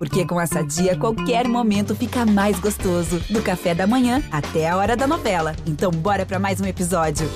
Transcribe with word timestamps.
Porque 0.00 0.24
com 0.24 0.40
essa 0.40 0.64
dia, 0.64 0.96
qualquer 0.96 1.46
momento 1.46 1.94
fica 1.94 2.24
mais 2.24 2.58
gostoso. 2.58 3.20
Do 3.28 3.42
café 3.42 3.74
da 3.74 3.86
manhã 3.86 4.22
até 4.32 4.66
a 4.66 4.74
hora 4.74 4.96
da 4.96 5.06
novela. 5.06 5.54
Então, 5.66 5.90
bora 5.90 6.24
para 6.24 6.38
mais 6.38 6.58
um 6.58 6.64
episódio. 6.64 7.28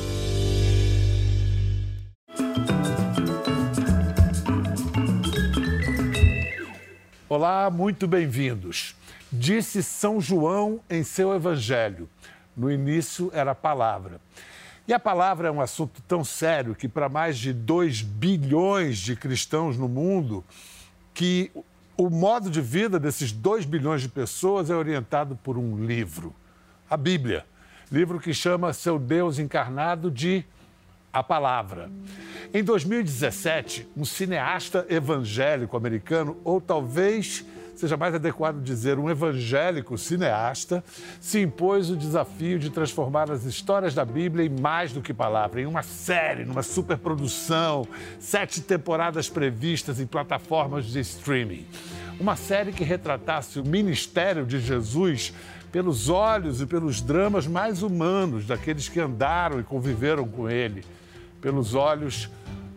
Olá, 7.29 7.69
muito 7.69 8.09
bem-vindos. 8.09 8.97
Disse 9.31 9.83
São 9.83 10.19
João 10.19 10.81
em 10.89 11.05
seu 11.05 11.35
evangelho: 11.35 12.09
no 12.57 12.73
início 12.73 13.31
era 13.35 13.51
a 13.51 13.55
palavra. 13.55 14.19
E 14.89 14.95
a 14.95 14.99
palavra 14.99 15.49
é 15.49 15.51
um 15.51 15.61
assunto 15.61 16.01
tão 16.09 16.25
sério 16.25 16.75
que, 16.75 16.89
para 16.89 17.11
mais 17.11 17.37
de 17.37 17.53
2 17.53 18.01
bilhões 18.01 18.97
de 18.97 19.15
cristãos 19.15 19.77
no 19.77 19.87
mundo, 19.87 20.43
que 21.13 21.51
o 21.97 22.11
modo 22.11 22.51
de 22.51 22.61
vida 22.61 22.99
desses 22.99 23.31
2 23.31 23.65
bilhões 23.65 24.03
de 24.03 24.09
pessoas 24.09 24.71
é 24.71 24.75
orientado 24.75 25.37
por 25.43 25.57
um 25.57 25.85
livro, 25.85 26.35
a 26.89 26.97
Bíblia. 26.97 27.47
Livro 27.91 28.19
que 28.19 28.35
chama 28.35 28.73
seu 28.73 28.99
Deus 28.99 29.39
encarnado 29.39 30.11
de 30.11 30.45
A 31.13 31.23
Palavra. 31.23 31.91
Em 32.53 32.65
2017, 32.65 33.89
um 33.97 34.05
cineasta 34.05 34.85
evangélico 34.89 35.77
americano, 35.77 36.37
ou 36.43 36.61
talvez 36.61 37.45
seja 37.75 37.97
mais 37.97 38.15
adequado 38.15 38.63
dizer 38.63 38.99
um 38.99 39.11
evangélico 39.11 39.99
cineasta, 39.99 40.85
se 41.21 41.41
impôs 41.41 41.91
o 41.91 41.97
desafio 41.97 42.59
de 42.59 42.71
transformar 42.71 43.31
as 43.31 43.45
histórias 43.45 43.95
da 43.95 44.05
Bíblia 44.05 44.47
em 44.47 44.61
mais 44.61 44.93
do 44.93 45.01
que 45.01 45.13
palavra, 45.13 45.61
em 45.61 45.67
uma 45.67 45.83
série, 45.83 46.45
numa 46.45 46.63
superprodução, 46.63 47.87
sete 48.19 48.61
temporadas 48.61 49.29
previstas 49.29 50.01
em 50.01 50.07
plataformas 50.07 50.87
de 50.87 51.01
streaming. 51.01 51.67
Uma 52.21 52.37
série 52.37 52.73
que 52.73 52.85
retratasse 52.85 53.59
o 53.59 53.67
ministério 53.67 54.47
de 54.47 54.61
Jesus 54.61 55.33
pelos 55.73 56.09
olhos 56.09 56.61
e 56.61 56.67
pelos 56.67 57.01
dramas 57.01 57.49
mais 57.49 57.83
humanos 57.83 58.47
daqueles 58.47 58.89
que 58.89 59.01
andaram 59.01 59.59
e 59.59 59.65
conviveram 59.65 60.25
com 60.25 60.49
ele, 60.49 60.85
pelos 61.41 61.75
olhos 61.75 62.31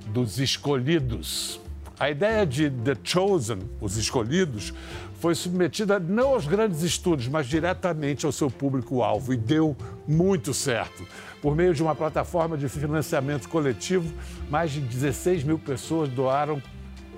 dos 0.07 0.39
escolhidos. 0.39 1.59
A 1.99 2.11
ideia 2.11 2.45
de 2.45 2.69
The 2.69 2.95
Chosen, 3.03 3.57
os 3.81 3.97
escolhidos, 3.97 4.71
foi 5.19 5.33
submetida 5.33 5.97
não 5.97 6.29
aos 6.29 6.45
grandes 6.45 6.83
estudos, 6.83 7.27
mas 7.27 7.47
diretamente 7.47 8.23
ao 8.23 8.31
seu 8.31 8.51
público-alvo 8.51 9.33
e 9.33 9.37
deu 9.37 9.75
muito 10.07 10.53
certo. 10.53 11.03
Por 11.41 11.55
meio 11.55 11.73
de 11.73 11.81
uma 11.81 11.95
plataforma 11.95 12.55
de 12.55 12.69
financiamento 12.69 13.49
coletivo, 13.49 14.13
mais 14.47 14.71
de 14.71 14.79
16 14.79 15.43
mil 15.43 15.57
pessoas 15.57 16.07
doaram 16.09 16.61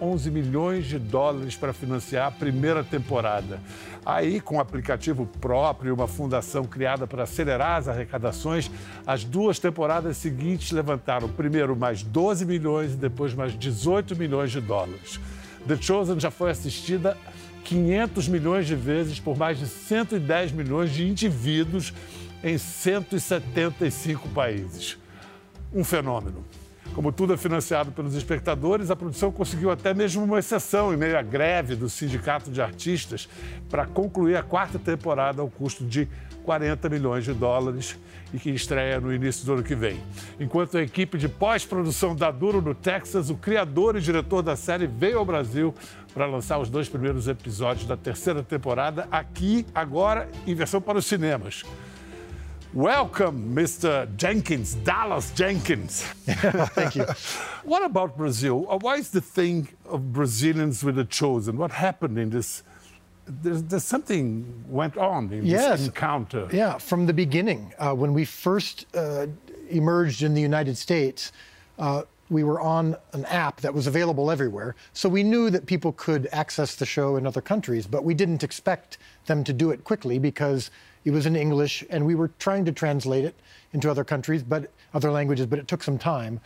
11 0.02 0.32
milhões 0.32 0.86
de 0.86 0.98
dólares 0.98 1.56
para 1.56 1.74
financiar 1.74 2.28
a 2.28 2.32
primeira 2.32 2.84
temporada. 2.84 3.60
Aí, 4.06 4.40
com 4.40 4.56
um 4.56 4.60
aplicativo 4.60 5.26
próprio 5.40 5.90
e 5.90 5.92
uma 5.92 6.08
fundação 6.08 6.64
criada 6.64 7.06
para 7.06 7.24
acelerar 7.24 7.78
as 7.78 7.88
arrecadações, 7.88 8.72
as 9.06 9.24
duas 9.24 9.60
temporadas 9.60 10.18
seguintes 10.18 10.72
levantaram 10.72 11.30
primeiro 11.30 11.76
mais 11.76 12.02
12 12.02 12.46
milhões 12.46 12.94
e 12.94 12.98
depois 12.98 13.34
mais 13.34 13.58
18 13.58 14.16
milhões 14.16 14.52
de 14.52 14.62
dólares. 14.62 15.20
The 15.68 15.78
Chosen 15.80 16.20
já 16.20 16.32
foi 16.32 16.52
assistida 16.52 17.18
500 17.64 18.28
milhões 18.28 18.66
de 18.66 18.76
vezes 18.76 19.20
por 19.20 19.38
mais 19.38 19.60
de 19.60 19.68
110 19.68 20.54
milhões 20.54 20.92
de 20.92 21.08
indivíduos 21.08 21.94
em 22.44 22.58
175 22.58 24.30
países. 24.30 24.98
Um 25.74 25.84
fenômeno. 25.84 26.44
Como 26.94 27.12
tudo 27.12 27.34
é 27.34 27.38
financiado 27.38 27.92
pelos 27.92 28.16
espectadores, 28.16 28.92
a 28.92 28.96
produção 28.96 29.32
conseguiu 29.32 29.72
até 29.72 29.94
mesmo 29.94 30.24
uma 30.24 30.40
exceção 30.40 30.94
em 30.94 30.98
meio 30.98 31.18
à 31.18 31.22
greve 31.22 31.76
do 31.76 31.88
Sindicato 31.88 32.52
de 32.52 32.62
Artistas 32.62 33.30
para 33.70 33.86
concluir 33.86 34.36
a 34.36 34.44
quarta 34.44 34.78
temporada 34.78 35.42
ao 35.42 35.50
custo 35.50 35.86
de 35.86 36.08
40 36.44 36.90
milhões 36.90 37.24
de 37.24 37.34
dólares 37.34 37.98
e 38.34 38.40
que 38.40 38.50
estreia 38.50 39.00
no 39.00 39.14
início 39.14 39.46
do 39.46 39.54
ano 39.54 39.64
que 39.64 39.76
vem. 39.76 40.00
Enquanto 40.40 40.78
a 40.78 40.82
equipe 40.82 41.18
de 41.18 41.30
pós-produção 41.30 42.16
da 42.16 42.32
Duro 42.32 42.62
no 42.62 42.74
Texas, 42.74 43.30
o 43.30 43.36
criador 43.36 43.96
e 43.96 44.02
diretor 44.02 44.42
da 44.42 44.56
série 44.56 44.88
veio 44.88 45.20
ao 45.20 45.26
Brasil 45.26 45.74
para 46.14 46.26
lançar 46.26 46.60
os 46.60 46.70
dois 46.70 46.90
primeiros 46.90 47.28
episódios 47.28 47.86
da 47.86 47.96
terceira 47.96 48.42
temporada 48.42 49.08
aqui, 49.12 49.66
agora, 49.76 50.28
em 50.48 50.56
versão 50.56 50.82
para 50.82 50.98
os 50.98 51.06
cinemas. 51.06 51.64
Welcome, 52.74 53.56
Mr. 53.56 54.16
Jenkins, 54.16 54.76
Dallas 54.76 55.32
Jenkins. 55.32 56.04
Thank 56.26 56.96
you. 56.96 57.06
what 57.64 57.84
about 57.84 58.16
Brazil? 58.16 58.68
Uh, 58.70 58.78
why 58.78 58.96
is 58.98 59.10
the 59.10 59.22
thing 59.22 59.70
of 59.88 60.14
Brazilians 60.14 60.84
with 60.84 60.96
the 60.96 61.06
chosen? 61.06 61.58
What 61.58 61.72
happened 61.72 62.20
in 62.20 62.30
this? 62.30 62.62
There's, 63.26 63.64
there's 63.64 63.84
something 63.84 64.64
went 64.68 64.98
on 64.98 65.32
in 65.34 65.46
Yes. 65.48 65.80
this 65.80 65.88
encounter. 65.88 66.48
Yeah, 66.52 66.78
from 66.78 67.08
the 67.08 67.14
beginning, 67.14 67.74
uh, 67.80 67.94
when 67.96 68.14
we 68.14 68.24
first 68.24 68.86
uh, 68.96 69.26
emerged 69.72 70.22
in 70.22 70.36
the 70.36 70.42
United 70.42 70.78
States, 70.78 71.32
uh, 71.80 72.04
we 72.30 72.44
were 72.44 72.62
on 72.62 72.96
an 73.14 73.26
app 73.26 73.62
that 73.62 73.74
was 73.74 73.88
available 73.88 74.30
everywhere. 74.30 74.76
So 74.94 75.10
we 75.10 75.24
knew 75.24 75.50
that 75.50 75.66
people 75.66 75.94
could 75.94 76.28
access 76.32 76.76
the 76.76 76.86
show 76.86 77.16
in 77.16 77.26
other 77.26 77.42
countries, 77.42 77.88
but 77.88 78.04
we 78.04 78.14
didn't 78.14 78.44
expect 78.44 79.00
them 79.26 79.44
to 79.46 79.54
do 79.54 79.72
it 79.72 79.84
quickly 79.84 80.20
because 80.20 80.70
it 81.06 81.12
was 81.12 81.26
in 81.26 81.36
English 81.36 81.84
and 81.90 82.06
we 82.06 82.16
were 82.16 82.30
trying 82.40 82.66
to 82.66 82.72
translate 82.72 83.26
it 83.26 83.36
into 83.74 83.90
other 83.90 84.04
countries, 84.04 84.44
but 84.44 84.72
other 84.94 85.12
languages, 85.12 85.46
but 85.46 85.60
it 85.60 85.68
took 85.68 85.84
some 85.84 85.98
time. 85.98 86.40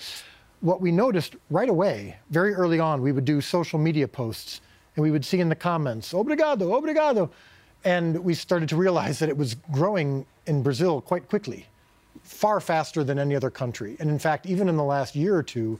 What 0.61 0.81
we 0.81 0.91
noticed 0.91 1.35
right 1.49 1.69
away, 1.69 2.17
very 2.29 2.53
early 2.53 2.79
on, 2.79 3.01
we 3.01 3.11
would 3.11 3.25
do 3.25 3.41
social 3.41 3.79
media 3.79 4.07
posts 4.07 4.61
and 4.95 5.03
we 5.03 5.11
would 5.11 5.25
see 5.25 5.39
in 5.39 5.49
the 5.49 5.55
comments, 5.55 6.13
obrigado, 6.13 6.71
obrigado. 6.71 7.29
And 7.83 8.23
we 8.23 8.33
started 8.33 8.69
to 8.69 8.77
realize 8.77 9.19
that 9.19 9.29
it 9.29 9.37
was 9.37 9.55
growing 9.71 10.25
in 10.45 10.63
Brazil 10.63 11.01
quite 11.01 11.27
quickly, 11.27 11.65
far 12.21 12.59
faster 12.59 13.03
than 13.03 13.19
any 13.19 13.35
other 13.35 13.49
country. 13.49 13.97
And 13.99 14.09
in 14.09 14.19
fact, 14.19 14.45
even 14.45 14.69
in 14.69 14.77
the 14.77 14.83
last 14.83 15.15
year 15.15 15.35
or 15.35 15.43
two, 15.43 15.79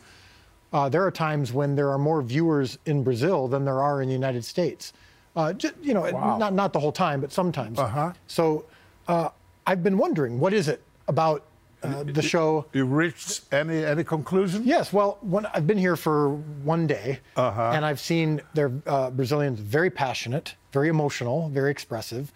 uh, 0.74 0.90
there 0.90 1.06
are 1.06 1.12
times 1.12 1.54
when 1.54 1.76
there 1.76 1.92
are 1.92 2.00
more 2.00 2.22
viewers 2.22 2.78
in 2.86 3.04
Brazil 3.04 3.48
than 3.48 3.64
there 3.64 3.82
are 3.82 4.02
in 4.02 4.08
the 4.08 4.14
United 4.14 4.44
States. 4.44 4.92
Uh, 5.36 5.54
ju- 5.54 5.74
you 5.82 5.94
know, 5.94 6.02
Wow. 6.12 6.38
not, 6.38 6.54
not 6.54 6.74
the 6.74 6.80
whole 6.80 6.92
time, 6.92 7.22
but 7.22 7.32
sometimes. 7.32 7.80
Uh-huh. 7.80 8.14
So 8.28 8.66
uh, 9.08 9.30
I've 9.66 9.84
been 9.84 9.98
wondering, 9.98 10.40
what 10.40 10.54
is 10.54 10.68
it 10.68 10.82
about 11.08 11.44
uh, 11.82 12.04
the 12.04 12.22
show? 12.22 12.66
You 12.72 12.86
reached 12.86 13.42
any 13.52 13.84
any 13.84 14.04
conclusion? 14.04 14.62
Yes, 14.64 14.94
well, 14.94 15.18
when, 15.22 15.46
I've 15.48 15.68
been 15.68 15.78
here 15.78 15.96
for 15.98 16.30
one 16.64 16.88
day, 16.88 17.20
Uh-huh. 17.36 17.72
and 17.74 17.84
I've 17.86 18.00
seen 18.00 18.42
their 18.54 18.72
uh, 18.86 19.10
Brazilians 19.10 19.60
very 19.60 19.90
passionate, 19.90 20.56
very 20.72 20.88
emotional, 20.88 21.50
very 21.50 21.72
expressive. 21.72 22.32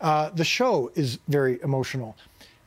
Uh, 0.00 0.30
the 0.30 0.44
show 0.44 0.90
is 0.94 1.18
very 1.28 1.60
emotional. 1.62 2.16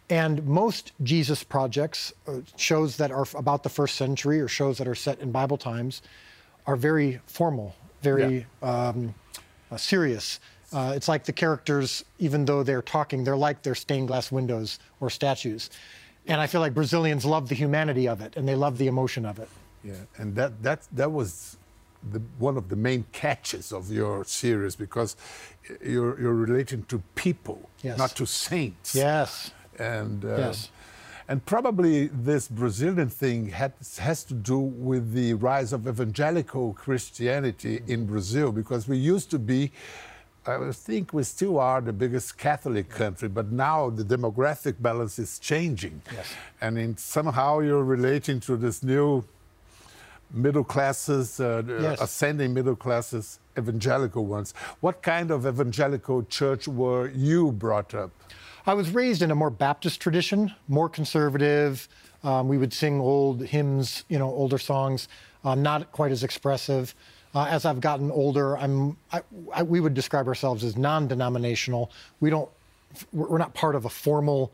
And 0.09 0.43
most 0.45 0.91
Jesus 1.03 1.43
projects, 1.43 2.11
uh, 2.27 2.41
shows 2.57 2.97
that 2.97 3.11
are 3.11 3.25
about 3.35 3.61
the 3.63 3.69
first 3.69 3.95
century 3.95 4.41
or 4.41 4.47
shows 4.47 4.77
that 4.79 4.87
are 4.87 4.95
set 4.95 5.19
in 5.19 5.31
Bible 5.31 5.57
times, 5.57 6.01
are 6.65 6.75
very 6.75 7.21
formal, 7.27 7.75
very 8.01 8.45
um, 8.61 9.13
uh, 9.71 9.77
serious. 9.77 10.39
Uh, 10.71 10.93
it's 10.95 11.07
like 11.07 11.23
the 11.25 11.33
characters, 11.33 12.05
even 12.19 12.45
though 12.45 12.61
they're 12.63 12.81
talking, 12.81 13.23
they're 13.23 13.35
like 13.37 13.63
their 13.63 13.75
stained 13.75 14.07
glass 14.07 14.31
windows 14.31 14.79
or 14.99 15.09
statues. 15.09 15.69
And 16.27 16.39
I 16.39 16.47
feel 16.47 16.61
like 16.61 16.73
Brazilians 16.75 17.25
love 17.25 17.49
the 17.49 17.55
humanity 17.55 18.07
of 18.07 18.21
it 18.21 18.35
and 18.37 18.47
they 18.47 18.55
love 18.55 18.77
the 18.77 18.87
emotion 18.87 19.25
of 19.25 19.39
it. 19.39 19.49
Yeah, 19.83 19.93
and 20.17 20.35
that 20.35 20.61
that 20.61 20.81
that 20.91 21.11
was 21.11 21.57
the, 22.11 22.19
one 22.37 22.57
of 22.57 22.67
the 22.69 22.75
main 22.75 23.05
catches 23.13 23.71
of 23.71 23.89
your 23.91 24.25
series 24.25 24.75
because 24.75 25.15
you're 25.83 26.19
you're 26.21 26.33
relating 26.35 26.83
to 26.83 27.01
people, 27.15 27.69
Yes. 27.81 27.97
not 27.97 28.11
to 28.17 28.25
saints. 28.25 28.93
Yes. 28.93 29.51
and 29.79 30.23
uh, 30.25 30.35
Yes. 30.37 30.69
And 31.29 31.45
probably 31.45 32.07
this 32.07 32.47
Brazilian 32.47 33.07
thing 33.07 33.49
has 33.49 33.99
has 33.99 34.23
to 34.25 34.33
do 34.33 34.57
with 34.89 35.13
the 35.13 35.35
rise 35.35 35.71
of 35.71 35.87
evangelical 35.87 36.73
Christianity 36.73 37.81
in 37.87 38.05
Brazil 38.07 38.51
because 38.51 38.87
we 38.87 38.97
used 38.97 39.29
to 39.31 39.39
be. 39.39 39.71
I 40.47 40.71
think 40.71 41.13
we 41.13 41.23
still 41.23 41.59
are 41.59 41.79
the 41.81 41.93
biggest 41.93 42.37
Catholic 42.37 42.89
country, 42.89 43.27
but 43.29 43.51
now 43.51 43.91
the 43.91 44.03
demographic 44.03 44.75
balance 44.81 45.19
is 45.19 45.37
changing. 45.37 46.01
Yes. 46.11 46.27
And 46.59 46.77
in, 46.79 46.97
somehow 46.97 47.59
you're 47.59 47.83
relating 47.83 48.39
to 48.47 48.57
this 48.57 48.81
new 48.81 49.23
middle 50.31 50.63
classes, 50.63 51.39
uh, 51.39 51.61
Yes. 51.67 52.01
ascending 52.01 52.53
middle 52.53 52.75
classes, 52.75 53.39
evangelical 53.57 54.25
ones. 54.25 54.53
What 54.79 55.03
kind 55.03 55.29
of 55.29 55.45
evangelical 55.45 56.23
church 56.23 56.67
were 56.67 57.09
you 57.09 57.51
brought 57.51 57.93
up? 57.93 58.11
I 58.65 58.73
was 58.73 58.89
raised 58.91 59.21
in 59.21 59.31
a 59.31 59.35
more 59.35 59.49
Baptist 59.49 60.01
tradition, 60.01 60.53
more 60.67 60.89
conservative. 60.89 61.87
Um, 62.23 62.47
we 62.47 62.57
would 62.57 62.73
sing 62.73 62.99
old 62.99 63.41
hymns, 63.45 64.03
you 64.09 64.19
know, 64.19 64.27
older 64.27 64.57
songs, 64.57 65.07
um, 65.43 65.61
not 65.61 65.91
quite 65.91 66.11
as 66.11 66.23
expressive. 66.23 66.93
Uh, 67.33 67.45
as 67.45 67.65
I've 67.65 67.79
gotten 67.79 68.11
older, 68.11 68.57
I'm, 68.57 68.97
I, 69.11 69.21
I, 69.53 69.63
we 69.63 69.79
would 69.79 69.93
describe 69.93 70.27
ourselves 70.27 70.63
as 70.63 70.75
non-denominational. 70.75 71.91
We 72.19 72.29
don't, 72.29 72.49
we're 73.13 73.27
we're 73.27 73.37
not 73.37 73.53
part 73.53 73.75
of 73.75 73.85
a 73.85 73.89
formal 73.89 74.51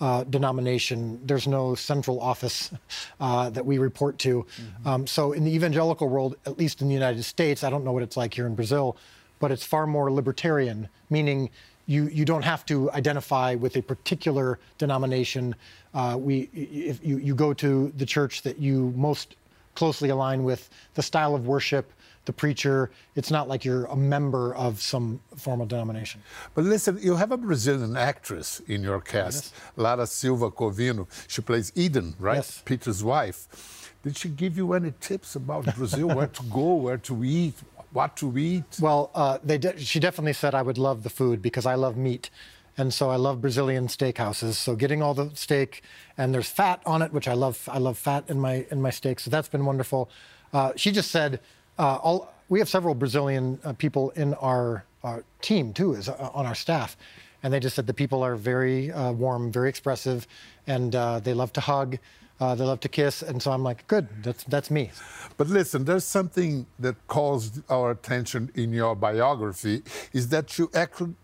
uh, 0.00 0.24
denomination. 0.24 1.20
There's 1.24 1.46
no 1.46 1.74
central 1.74 2.20
office 2.20 2.70
uh, 3.20 3.50
that 3.50 3.64
we 3.64 3.78
report 3.78 4.18
to. 4.18 4.46
Um, 4.84 5.06
so 5.06 5.32
in 5.32 5.44
the 5.44 5.54
evangelical 5.54 6.08
world, 6.08 6.36
at 6.46 6.58
least 6.58 6.82
in 6.82 6.88
the 6.88 6.94
United 6.94 7.22
States, 7.22 7.64
I 7.64 7.70
don't 7.70 7.84
know 7.84 7.92
what 7.92 8.02
it's 8.02 8.16
like 8.16 8.34
here 8.34 8.46
in 8.46 8.54
Brazil, 8.54 8.96
but 9.38 9.50
it's 9.50 9.64
far 9.64 9.86
more 9.86 10.10
libertarian, 10.12 10.88
meaning 11.10 11.50
you, 11.88 12.08
you 12.08 12.24
don't 12.24 12.44
have 12.44 12.64
to 12.66 12.92
identify 12.92 13.54
with 13.54 13.76
a 13.76 13.82
particular 13.82 14.58
denomination. 14.76 15.54
Uh, 15.94 16.16
we, 16.20 16.50
if 16.52 17.04
you, 17.04 17.16
you 17.16 17.34
go 17.34 17.54
to 17.54 17.90
the 17.96 18.04
church 18.04 18.42
that 18.42 18.58
you 18.58 18.92
most 18.94 19.36
closely 19.74 20.10
align 20.10 20.44
with, 20.44 20.68
the 20.94 21.02
style 21.02 21.34
of 21.34 21.46
worship, 21.46 21.90
the 22.26 22.32
preacher. 22.32 22.90
It's 23.16 23.30
not 23.30 23.48
like 23.48 23.64
you're 23.64 23.86
a 23.86 23.96
member 23.96 24.54
of 24.54 24.82
some 24.82 25.18
formal 25.34 25.64
denomination. 25.64 26.20
But 26.54 26.64
listen, 26.64 26.98
you 27.00 27.16
have 27.16 27.32
a 27.32 27.38
Brazilian 27.38 27.96
actress 27.96 28.60
in 28.68 28.82
your 28.82 29.00
cast, 29.00 29.54
yes. 29.54 29.72
Lara 29.76 30.06
Silva 30.06 30.50
Covino. 30.50 31.06
She 31.26 31.40
plays 31.40 31.72
Eden, 31.74 32.14
right? 32.18 32.36
Yes. 32.36 32.62
Peter's 32.66 33.02
wife. 33.02 33.94
Did 34.02 34.14
she 34.16 34.28
give 34.28 34.58
you 34.58 34.74
any 34.74 34.92
tips 35.00 35.36
about 35.36 35.74
Brazil, 35.74 36.08
where 36.08 36.26
to 36.26 36.42
go, 36.44 36.74
where 36.74 36.98
to 36.98 37.24
eat, 37.24 37.54
what 37.92 38.16
to 38.16 38.36
eat? 38.38 38.64
Well, 38.80 39.10
uh, 39.14 39.38
they 39.42 39.58
de- 39.58 39.78
she 39.78 40.00
definitely 40.00 40.34
said 40.34 40.54
I 40.54 40.62
would 40.62 40.78
love 40.78 41.02
the 41.02 41.10
food 41.10 41.42
because 41.42 41.66
I 41.66 41.74
love 41.74 41.96
meat. 41.96 42.30
And 42.76 42.94
so 42.94 43.10
I 43.10 43.16
love 43.16 43.40
Brazilian 43.40 43.88
steakhouses. 43.88 44.52
So 44.54 44.76
getting 44.76 45.02
all 45.02 45.12
the 45.12 45.30
steak, 45.34 45.82
and 46.16 46.32
there's 46.32 46.48
fat 46.48 46.80
on 46.86 47.02
it, 47.02 47.12
which 47.12 47.26
I 47.26 47.32
love. 47.34 47.68
I 47.72 47.78
love 47.78 47.98
fat 47.98 48.24
in 48.28 48.38
my 48.38 48.66
in 48.70 48.80
my 48.80 48.90
steak. 48.90 49.18
So 49.18 49.30
that's 49.30 49.48
been 49.48 49.64
wonderful. 49.64 50.08
Uh, 50.52 50.72
she 50.76 50.92
just 50.92 51.10
said, 51.10 51.40
uh, 51.78 51.96
all, 51.96 52.32
we 52.48 52.58
have 52.60 52.68
several 52.68 52.94
Brazilian 52.94 53.58
uh, 53.64 53.72
people 53.72 54.10
in 54.10 54.34
our, 54.34 54.84
our 55.02 55.24
team 55.40 55.72
too, 55.72 55.94
is 55.94 56.08
uh, 56.08 56.30
on 56.32 56.46
our 56.46 56.54
staff, 56.54 56.96
and 57.42 57.52
they 57.52 57.60
just 57.60 57.76
said 57.76 57.86
the 57.86 57.94
people 57.94 58.22
are 58.22 58.36
very 58.36 58.90
uh, 58.92 59.12
warm, 59.12 59.52
very 59.52 59.68
expressive, 59.68 60.26
and 60.66 60.94
uh, 60.94 61.20
they 61.20 61.34
love 61.34 61.52
to 61.54 61.60
hug. 61.60 61.98
Uh, 62.40 62.54
they 62.54 62.64
love 62.64 62.78
to 62.80 62.88
kiss, 62.88 63.22
and 63.22 63.42
so 63.42 63.50
I'm 63.50 63.64
like, 63.64 63.86
good, 63.88 64.06
that's 64.22 64.44
that's 64.44 64.70
me. 64.70 64.90
But 65.36 65.48
listen, 65.48 65.84
there's 65.84 66.04
something 66.04 66.66
that 66.78 66.94
calls 67.08 67.60
our 67.68 67.90
attention 67.90 68.50
in 68.54 68.72
your 68.72 68.94
biography 68.94 69.82
is 70.12 70.28
that 70.28 70.56
you 70.56 70.70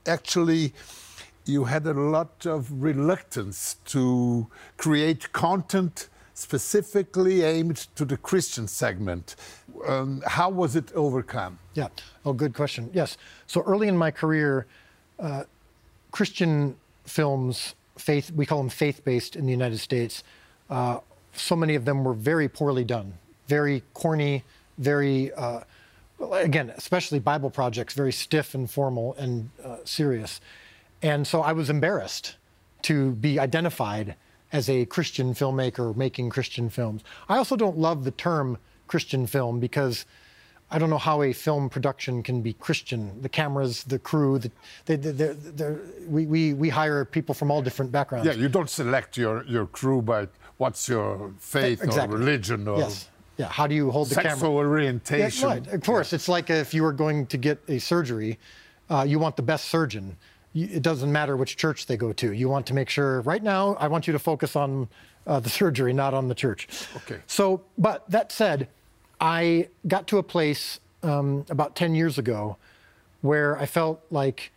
actually 0.06 0.72
you 1.46 1.64
had 1.64 1.86
a 1.86 1.92
lot 1.92 2.46
of 2.46 2.70
reluctance 2.82 3.76
to 3.84 4.48
create 4.76 5.32
content 5.32 6.08
specifically 6.34 7.42
aimed 7.42 7.76
to 7.94 8.04
the 8.04 8.16
Christian 8.16 8.66
segment. 8.66 9.36
Um, 9.86 10.22
how 10.26 10.50
was 10.50 10.74
it 10.74 10.92
overcome? 10.94 11.58
Yeah. 11.74 11.88
Oh, 12.24 12.32
good 12.32 12.54
question. 12.54 12.90
Yes. 12.92 13.16
So 13.46 13.62
early 13.62 13.86
in 13.88 13.96
my 13.96 14.10
career, 14.10 14.66
uh, 15.20 15.44
Christian 16.10 16.76
films, 17.04 17.74
faith, 17.96 18.32
we 18.32 18.46
call 18.46 18.58
them 18.58 18.68
faith-based 18.68 19.36
in 19.36 19.46
the 19.46 19.52
United 19.52 19.78
States. 19.78 20.24
Uh, 20.70 20.98
so 21.32 21.56
many 21.56 21.74
of 21.74 21.84
them 21.84 22.04
were 22.04 22.14
very 22.14 22.48
poorly 22.48 22.84
done, 22.84 23.14
very 23.48 23.82
corny, 23.92 24.44
very, 24.78 25.32
uh, 25.34 25.60
again, 26.32 26.72
especially 26.76 27.18
Bible 27.18 27.50
projects, 27.50 27.94
very 27.94 28.12
stiff 28.12 28.54
and 28.54 28.70
formal 28.70 29.14
and 29.18 29.50
uh, 29.64 29.76
serious. 29.84 30.40
And 31.02 31.26
so 31.26 31.42
I 31.42 31.52
was 31.52 31.70
embarrassed 31.70 32.36
to 32.82 33.12
be 33.12 33.38
identified 33.38 34.14
as 34.52 34.70
a 34.70 34.86
Christian 34.86 35.34
filmmaker 35.34 35.96
making 35.96 36.30
Christian 36.30 36.70
films. 36.70 37.02
I 37.28 37.36
also 37.36 37.56
don't 37.56 37.76
love 37.76 38.04
the 38.04 38.12
term 38.12 38.58
Christian 38.86 39.26
film 39.26 39.58
because 39.58 40.06
I 40.70 40.78
don't 40.78 40.90
know 40.90 40.98
how 40.98 41.22
a 41.22 41.32
film 41.32 41.68
production 41.68 42.22
can 42.22 42.40
be 42.40 42.52
Christian. 42.54 43.20
The 43.20 43.28
cameras, 43.28 43.84
the 43.84 43.98
crew, 43.98 44.38
the, 44.38 44.50
they, 44.86 44.96
they, 44.96 45.12
they're, 45.12 45.80
we, 46.06 46.26
we, 46.26 46.54
we 46.54 46.68
hire 46.68 47.04
people 47.04 47.34
from 47.34 47.50
all 47.50 47.62
different 47.62 47.92
backgrounds. 47.92 48.26
Yeah, 48.26 48.32
you 48.34 48.48
don't 48.48 48.70
select 48.70 49.16
your, 49.16 49.44
your 49.44 49.66
crew 49.66 50.02
by 50.02 50.28
what's 50.58 50.88
your 50.88 51.32
faith 51.38 51.82
exactly. 51.82 52.16
or 52.16 52.18
religion 52.18 52.68
or. 52.68 52.78
Yes. 52.78 53.08
Yeah, 53.36 53.48
how 53.48 53.66
do 53.66 53.74
you 53.74 53.90
hold 53.90 54.10
the 54.10 54.14
camera? 54.14 54.30
Sexual 54.30 54.54
orientation. 54.54 55.48
Yeah, 55.48 55.54
right. 55.54 55.66
Of 55.66 55.82
course, 55.82 56.12
yeah. 56.12 56.16
it's 56.16 56.28
like 56.28 56.50
if 56.50 56.72
you 56.72 56.84
were 56.84 56.92
going 56.92 57.26
to 57.26 57.36
get 57.36 57.58
a 57.66 57.80
surgery, 57.80 58.38
uh, 58.88 59.04
you 59.08 59.18
want 59.18 59.34
the 59.34 59.42
best 59.42 59.64
surgeon 59.64 60.16
it 60.54 60.82
doesn't 60.82 61.10
matter 61.10 61.36
which 61.36 61.56
church 61.56 61.86
they 61.86 61.96
go 61.96 62.12
to. 62.12 62.32
You 62.32 62.48
want 62.48 62.66
to 62.66 62.74
make 62.74 62.88
sure, 62.88 63.20
right 63.22 63.42
now, 63.42 63.74
I 63.74 63.88
want 63.88 64.06
you 64.06 64.12
to 64.12 64.18
focus 64.18 64.54
on 64.54 64.88
uh, 65.26 65.40
the 65.40 65.50
surgery, 65.60 65.92
not 65.92 66.14
on 66.14 66.28
the 66.28 66.34
church. 66.34 66.68
Okay. 66.96 67.20
So, 67.26 67.62
but 67.76 68.08
that 68.10 68.30
said, 68.30 68.68
I 69.20 69.68
got 69.88 70.06
to 70.08 70.18
a 70.18 70.22
place 70.22 70.80
um, 71.02 71.44
about 71.50 71.74
10 71.74 71.94
years 71.94 72.18
ago 72.18 72.56
where 73.22 73.58
I 73.58 73.66
felt 73.66 74.00
like, 74.10 74.52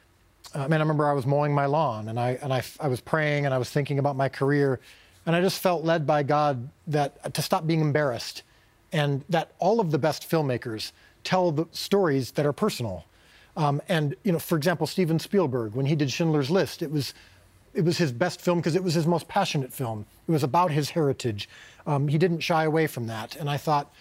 uh, 0.54 0.60
I 0.60 0.64
I 0.64 0.78
remember 0.78 1.10
I 1.10 1.14
was 1.14 1.26
mowing 1.26 1.54
my 1.54 1.66
lawn 1.66 2.10
and 2.10 2.20
I, 2.20 2.38
and 2.42 2.54
I, 2.54 2.64
I 2.80 2.88
was 2.88 3.02
praying 3.02 3.46
and 3.46 3.54
I 3.54 3.58
was 3.58 3.70
thinking 3.70 3.98
about 3.98 4.16
my 4.16 4.30
career. 4.30 4.80
And 5.28 5.36
I 5.36 5.42
just 5.42 5.60
felt 5.60 5.84
led 5.84 6.08
by 6.08 6.24
God 6.24 6.70
that 6.88 7.34
to 7.36 7.42
stop 7.44 7.68
being 7.68 7.82
embarrassed 7.82 8.42
and 8.92 9.24
that 9.30 9.52
all 9.60 9.80
of 9.80 9.92
the 9.92 10.00
best 10.00 10.28
filmmakers 10.28 10.94
tell 11.24 11.52
the 11.52 11.68
stories 11.72 12.32
that 12.32 12.46
are 12.46 12.54
personal 12.54 13.06
um, 13.58 13.82
and 13.90 14.16
you 14.24 14.32
know, 14.32 14.40
for 14.40 14.56
example, 14.56 14.86
Steven 14.86 15.18
Spielberg, 15.18 15.74
when 15.74 15.88
he 15.88 15.96
did 15.96 16.12
Schindler's 16.12 16.52
List, 16.52 16.84
it 16.84 16.92
was 16.92 17.14
it 17.74 17.84
was 17.84 17.98
his 17.98 18.12
best 18.12 18.40
film 18.40 18.60
because 18.60 18.76
it 18.76 18.84
was 18.84 18.94
his 18.94 19.06
most 19.06 19.28
passionate 19.28 19.74
film. 19.74 20.06
It 20.28 20.32
was 20.32 20.44
about 20.44 20.72
his 20.72 20.92
heritage. 20.92 21.50
Um, 21.86 22.08
he 22.08 22.18
didn't 22.18 22.40
shy 22.40 22.64
away 22.64 22.88
from 22.88 23.08
that. 23.08 23.36
And 23.36 23.50
I 23.50 23.58
thought, 23.58 23.94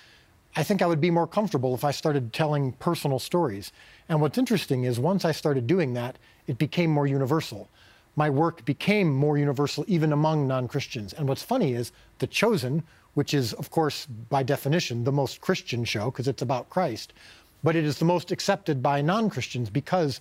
I 0.54 0.62
think 0.62 0.80
I 0.80 0.86
would 0.86 1.00
be 1.00 1.10
more 1.10 1.26
comfortable 1.26 1.74
if 1.74 1.84
I 1.84 1.90
started 1.90 2.32
telling 2.32 2.72
personal 2.72 3.18
stories. 3.18 3.72
And 4.08 4.20
what's 4.20 4.38
interesting 4.38 4.84
is 4.84 4.98
once 4.98 5.26
I 5.26 5.32
started 5.32 5.66
doing 5.66 5.92
that, 5.92 6.16
it 6.46 6.56
became 6.56 6.90
more 6.90 7.06
universal. 7.06 7.68
My 8.16 8.30
work 8.30 8.64
became 8.64 9.14
more 9.14 9.36
universal 9.36 9.84
even 9.86 10.12
among 10.12 10.48
non 10.48 10.68
Christians. 10.68 11.12
And 11.12 11.28
what's 11.28 11.42
funny 11.42 11.74
is 11.74 11.92
The 12.18 12.26
Chosen, 12.26 12.82
which 13.14 13.34
is, 13.34 13.52
of 13.52 13.70
course, 13.70 14.06
by 14.06 14.42
definition, 14.42 15.04
the 15.04 15.12
most 15.12 15.40
Christian 15.40 15.84
show 15.84 16.10
because 16.10 16.26
it's 16.26 16.42
about 16.42 16.70
Christ, 16.70 17.12
but 17.62 17.76
it 17.76 17.84
is 17.84 17.98
the 17.98 18.04
most 18.06 18.32
accepted 18.32 18.82
by 18.82 19.02
non 19.02 19.28
Christians 19.28 19.68
because 19.68 20.20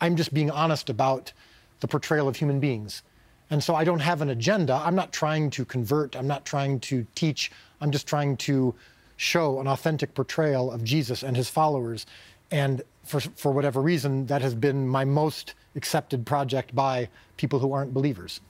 I'm 0.00 0.16
just 0.16 0.34
being 0.34 0.50
honest 0.50 0.90
about 0.90 1.32
the 1.80 1.88
portrayal 1.88 2.26
of 2.26 2.36
human 2.36 2.58
beings. 2.58 3.02
And 3.50 3.62
so 3.62 3.74
I 3.74 3.84
don't 3.84 4.00
have 4.00 4.22
an 4.22 4.30
agenda. 4.30 4.74
I'm 4.74 4.94
not 4.94 5.12
trying 5.12 5.50
to 5.50 5.64
convert, 5.64 6.16
I'm 6.16 6.26
not 6.26 6.44
trying 6.44 6.80
to 6.80 7.06
teach, 7.14 7.52
I'm 7.80 7.90
just 7.90 8.06
trying 8.06 8.36
to 8.38 8.74
show 9.16 9.60
an 9.60 9.68
authentic 9.68 10.14
portrayal 10.14 10.72
of 10.72 10.82
Jesus 10.82 11.22
and 11.22 11.36
his 11.36 11.48
followers. 11.48 12.06
And 12.50 12.82
for, 13.04 13.20
for 13.20 13.52
whatever 13.52 13.80
reason, 13.80 14.26
that 14.26 14.42
has 14.42 14.54
been 14.54 14.88
my 14.88 15.04
most 15.04 15.54
accepted 15.74 16.26
project 16.26 16.74
by 16.74 17.08
people 17.36 17.58
who 17.58 17.72
aren't 17.72 17.94
believers. 17.94 18.40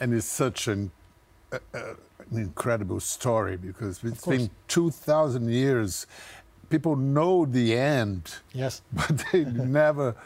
And 0.00 0.12
it's 0.14 0.26
such 0.26 0.68
an, 0.68 0.90
uh, 1.52 1.58
uh, 1.74 1.94
an 2.30 2.38
incredible 2.38 3.00
story 3.00 3.56
because 3.56 4.02
it's 4.02 4.26
been 4.26 4.50
2,000 4.68 5.48
years 5.48 6.06
people 6.72 6.96
know 6.96 7.44
the 7.44 7.76
end. 7.76 8.22
Yes. 8.54 8.82
But 8.92 9.24
they 9.30 9.44
never 9.80 10.16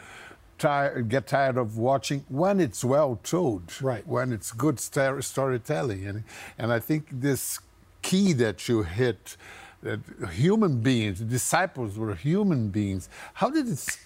try, 0.57 1.01
get 1.01 1.27
tired 1.27 1.57
of 1.57 1.77
watching 1.77 2.23
when 2.29 2.59
it's 2.59 2.83
well 2.83 3.19
told. 3.23 3.63
Right. 3.81 4.07
When 4.07 4.31
it's 4.31 4.51
good 4.53 4.79
storytelling. 4.79 6.07
And, 6.09 6.23
and 6.57 6.71
I 6.71 6.79
think 6.79 7.03
this 7.11 7.59
key 8.01 8.33
that 8.43 8.67
you 8.69 8.83
hit, 8.83 9.35
that 9.83 9.99
human 10.31 10.79
beings, 10.79 11.19
disciples 11.19 11.97
were 11.97 12.15
human 12.15 12.69
beings. 12.69 13.09
How 13.33 13.49
did 13.49 13.67
it, 13.67 13.99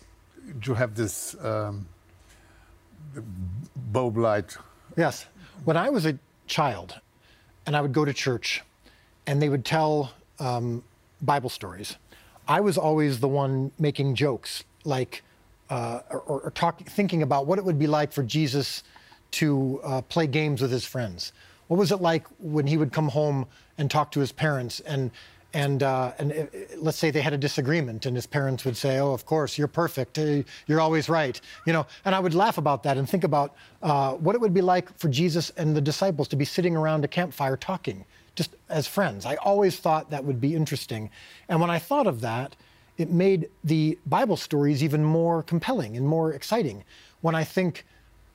did 0.48 0.68
you 0.68 0.74
have 0.74 0.96
this 0.96 1.36
um, 1.52 1.88
bulb 3.76 4.18
light? 4.18 4.58
Yes. 4.98 5.26
When 5.66 5.78
I 5.78 5.90
was 5.90 6.06
a 6.06 6.18
child, 6.48 7.00
and 7.66 7.76
I 7.76 7.82
would 7.82 7.94
go 7.94 8.06
to 8.06 8.14
church, 8.14 8.62
and 9.28 9.42
they 9.42 9.50
would 9.50 9.66
tell 9.66 10.12
um, 10.40 10.84
Bible 11.22 11.50
stories. 11.50 11.96
I 12.48 12.60
was 12.60 12.78
always 12.78 13.20
the 13.20 13.28
one 13.28 13.72
making 13.80 14.16
jokes, 14.16 14.64
like, 14.84 15.24
uh, 15.70 16.02
or, 16.10 16.20
or 16.20 16.52
talk, 16.52 16.82
thinking 16.84 17.22
about 17.22 17.46
what 17.46 17.60
it 17.60 17.66
would 17.66 17.80
be 17.80 17.88
like 17.88 18.12
for 18.12 18.24
Jesus 18.24 18.84
to 19.32 19.80
uh, 19.84 20.02
play 20.02 20.28
games 20.28 20.62
with 20.62 20.72
his 20.72 20.86
friends. 20.86 21.32
What 21.68 21.78
was 21.78 21.92
it 21.92 22.02
like 22.02 22.26
when 22.40 22.68
he 22.68 22.76
would 22.76 22.92
come 22.92 23.08
home 23.08 23.46
and 23.78 23.90
talk 23.90 24.12
to 24.12 24.20
his 24.20 24.32
parents 24.32 24.82
and 24.82 25.12
and 25.54 25.84
uh, 25.84 26.14
and 26.18 26.32
uh, 26.32 26.46
let's 26.78 26.98
say 26.98 27.12
they 27.12 27.22
had 27.22 27.34
a 27.34 27.38
disagreement 27.38 28.06
and 28.06 28.16
his 28.16 28.26
parents 28.26 28.64
would 28.66 28.78
say, 28.78 29.00
"Oh, 29.00 29.14
of 29.14 29.26
course, 29.26 29.58
you're 29.58 29.68
perfect. 29.68 30.18
Uh, 30.18 30.44
you're 30.68 30.82
always 30.82 31.10
right." 31.10 31.40
You 31.66 31.74
know, 31.74 31.86
and 32.06 32.16
I 32.16 32.20
would 32.20 32.34
laugh 32.34 32.58
about 32.58 32.84
that 32.84 32.98
and 32.98 33.10
think 33.10 33.24
about 33.24 33.54
uh, 33.82 34.14
what 34.14 34.36
it 34.36 34.42
would 34.42 34.54
be 34.54 34.62
like 34.62 34.98
for 34.98 35.10
Jesus 35.10 35.52
and 35.58 35.76
the 35.76 35.82
disciples 35.82 36.28
to 36.30 36.36
be 36.36 36.46
sitting 36.46 36.76
around 36.76 37.04
a 37.04 37.08
campfire 37.08 37.58
talking 37.58 38.06
just 38.36 38.56
as 38.70 38.88
friends. 38.88 39.26
I 39.26 39.36
always 39.36 39.78
thought 39.78 40.10
that 40.10 40.24
would 40.24 40.40
be 40.40 40.56
interesting. 40.56 41.10
And 41.50 41.60
when 41.60 41.70
I 41.70 41.80
thought 41.80 42.08
of 42.08 42.22
that, 42.22 42.56
it 42.98 43.10
made 43.10 43.50
the 43.64 43.98
Bible 44.06 44.38
stories 44.38 44.84
even 44.84 45.04
more 45.04 45.44
compelling 45.44 45.98
and 45.98 46.08
more 46.08 46.34
exciting. 46.34 46.84
When 47.22 47.36
I 47.36 47.44
think 47.44 47.86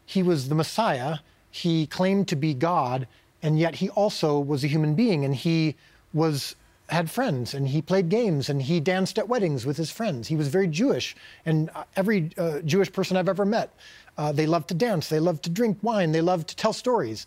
he 0.04 0.22
was 0.22 0.48
the 0.48 0.54
Messiah, 0.54 1.18
he 1.50 1.86
claimed 1.86 2.28
to 2.28 2.36
be 2.36 2.52
God, 2.52 3.08
and 3.42 3.58
yet 3.58 3.76
he 3.76 3.88
also 3.90 4.38
was 4.38 4.64
a 4.64 4.66
human 4.66 4.94
being, 4.94 5.24
and 5.24 5.34
he 5.34 5.76
was 6.12 6.56
had 6.88 7.10
friends 7.10 7.54
and 7.54 7.68
he 7.68 7.82
played 7.82 8.08
games 8.08 8.48
and 8.48 8.62
he 8.62 8.80
danced 8.80 9.18
at 9.18 9.28
weddings 9.28 9.66
with 9.66 9.76
his 9.76 9.90
friends. 9.90 10.28
He 10.28 10.36
was 10.36 10.48
very 10.48 10.68
Jewish, 10.68 11.16
and 11.44 11.70
uh, 11.74 11.84
every 11.96 12.30
uh, 12.38 12.60
Jewish 12.60 12.92
person 12.92 13.16
I've 13.16 13.28
ever 13.28 13.44
met, 13.44 13.74
uh, 14.18 14.32
they 14.32 14.46
love 14.46 14.66
to 14.68 14.74
dance, 14.74 15.08
they 15.08 15.20
love 15.20 15.42
to 15.42 15.50
drink 15.50 15.78
wine, 15.82 16.12
they 16.12 16.20
love 16.20 16.46
to 16.46 16.56
tell 16.56 16.72
stories. 16.72 17.26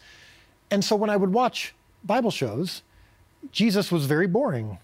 And 0.71 0.83
so 0.83 0.95
when 0.95 1.09
I 1.09 1.17
would 1.17 1.33
watch 1.33 1.73
Bible 2.03 2.31
shows, 2.31 2.83
Jesus 3.51 3.91
was 3.91 4.05
very 4.05 4.27
boring 4.27 4.77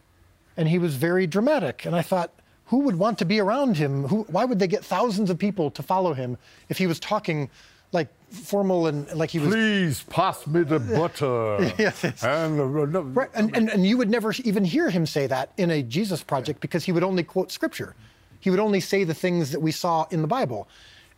and 0.57 0.67
he 0.67 0.79
was 0.79 0.95
very 0.95 1.27
dramatic. 1.27 1.85
And 1.85 1.95
I 1.95 2.01
thought, 2.01 2.31
who 2.65 2.79
would 2.79 2.95
want 2.95 3.19
to 3.19 3.25
be 3.25 3.39
around 3.39 3.77
him? 3.77 4.07
Who, 4.07 4.23
why 4.23 4.45
would 4.45 4.59
they 4.59 4.67
get 4.67 4.83
thousands 4.83 5.29
of 5.29 5.37
people 5.37 5.69
to 5.71 5.83
follow 5.83 6.13
him 6.13 6.37
if 6.69 6.77
he 6.77 6.87
was 6.87 6.99
talking 6.99 7.49
like 7.95 8.09
formal 8.29 8.85
and 8.87 9.11
like 9.13 9.31
he 9.31 9.39
was? 9.39 9.49
Please 9.49 10.03
pass 10.03 10.45
me 10.45 10.61
the 10.63 10.79
butter. 10.97 11.73
Yes, 11.79 12.03
yes. 12.03 12.23
And, 12.23 12.59
uh, 12.59 12.85
no, 12.85 13.01
Right, 13.01 13.29
and, 13.33 13.55
and, 13.57 13.69
and 13.69 13.85
you 13.87 13.97
would 13.97 14.09
never 14.09 14.33
even 14.43 14.63
hear 14.63 14.89
him 14.91 15.05
say 15.05 15.25
that 15.27 15.51
in 15.57 15.71
a 15.71 15.81
Jesus 15.81 16.21
project 16.21 16.59
because 16.59 16.85
he 16.85 16.91
would 16.91 17.03
only 17.03 17.23
quote 17.23 17.51
scripture. 17.51 17.95
He 18.39 18.51
would 18.51 18.59
only 18.59 18.79
say 18.79 19.03
the 19.03 19.13
things 19.15 19.51
that 19.51 19.61
we 19.61 19.71
saw 19.71 20.05
in 20.11 20.21
the 20.21 20.27
Bible. 20.27 20.67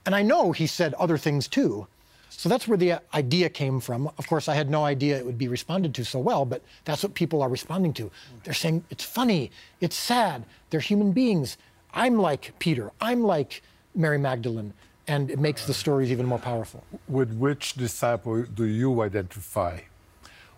And 0.06 0.16
I 0.16 0.22
know 0.22 0.54
he 0.54 0.68
said 0.68 0.94
other 0.94 1.18
things 1.18 1.50
too. 1.50 1.88
So 2.30 2.50
that's 2.50 2.68
where 2.68 2.78
the 2.78 3.02
idea 3.14 3.50
came 3.50 3.80
from. 3.80 4.08
Of 4.18 4.28
course, 4.28 4.48
I 4.48 4.54
had 4.54 4.70
no 4.70 4.86
idea 4.86 5.18
it 5.18 5.26
would 5.26 5.40
be 5.40 5.48
responded 5.48 5.96
to 5.96 6.06
so 6.06 6.20
well, 6.20 6.46
but 6.46 6.62
that's 6.86 7.02
what 7.04 7.16
people 7.16 7.42
are 7.42 7.50
responding 7.50 7.94
to. 7.94 8.12
They're 8.44 8.54
saying 8.54 8.84
it's 8.92 9.04
funny, 9.04 9.50
it's 9.82 9.96
sad, 9.96 10.46
they're 10.70 10.80
human 10.80 11.14
beings. 11.14 11.58
I'm 11.94 12.18
like 12.20 12.54
Peter, 12.60 12.92
I'm 13.02 13.24
like 13.24 13.64
Mary 13.96 14.20
Magdalene, 14.20 14.74
and 15.08 15.32
it 15.32 15.40
makes 15.40 15.66
the 15.66 15.74
stories 15.74 16.12
even 16.12 16.26
more 16.26 16.40
powerful. 16.40 16.84
With 17.08 17.34
which 17.34 17.74
disciple 17.74 18.44
do 18.44 18.66
you 18.66 19.02
identify? 19.02 19.80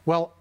Well, 0.06 0.34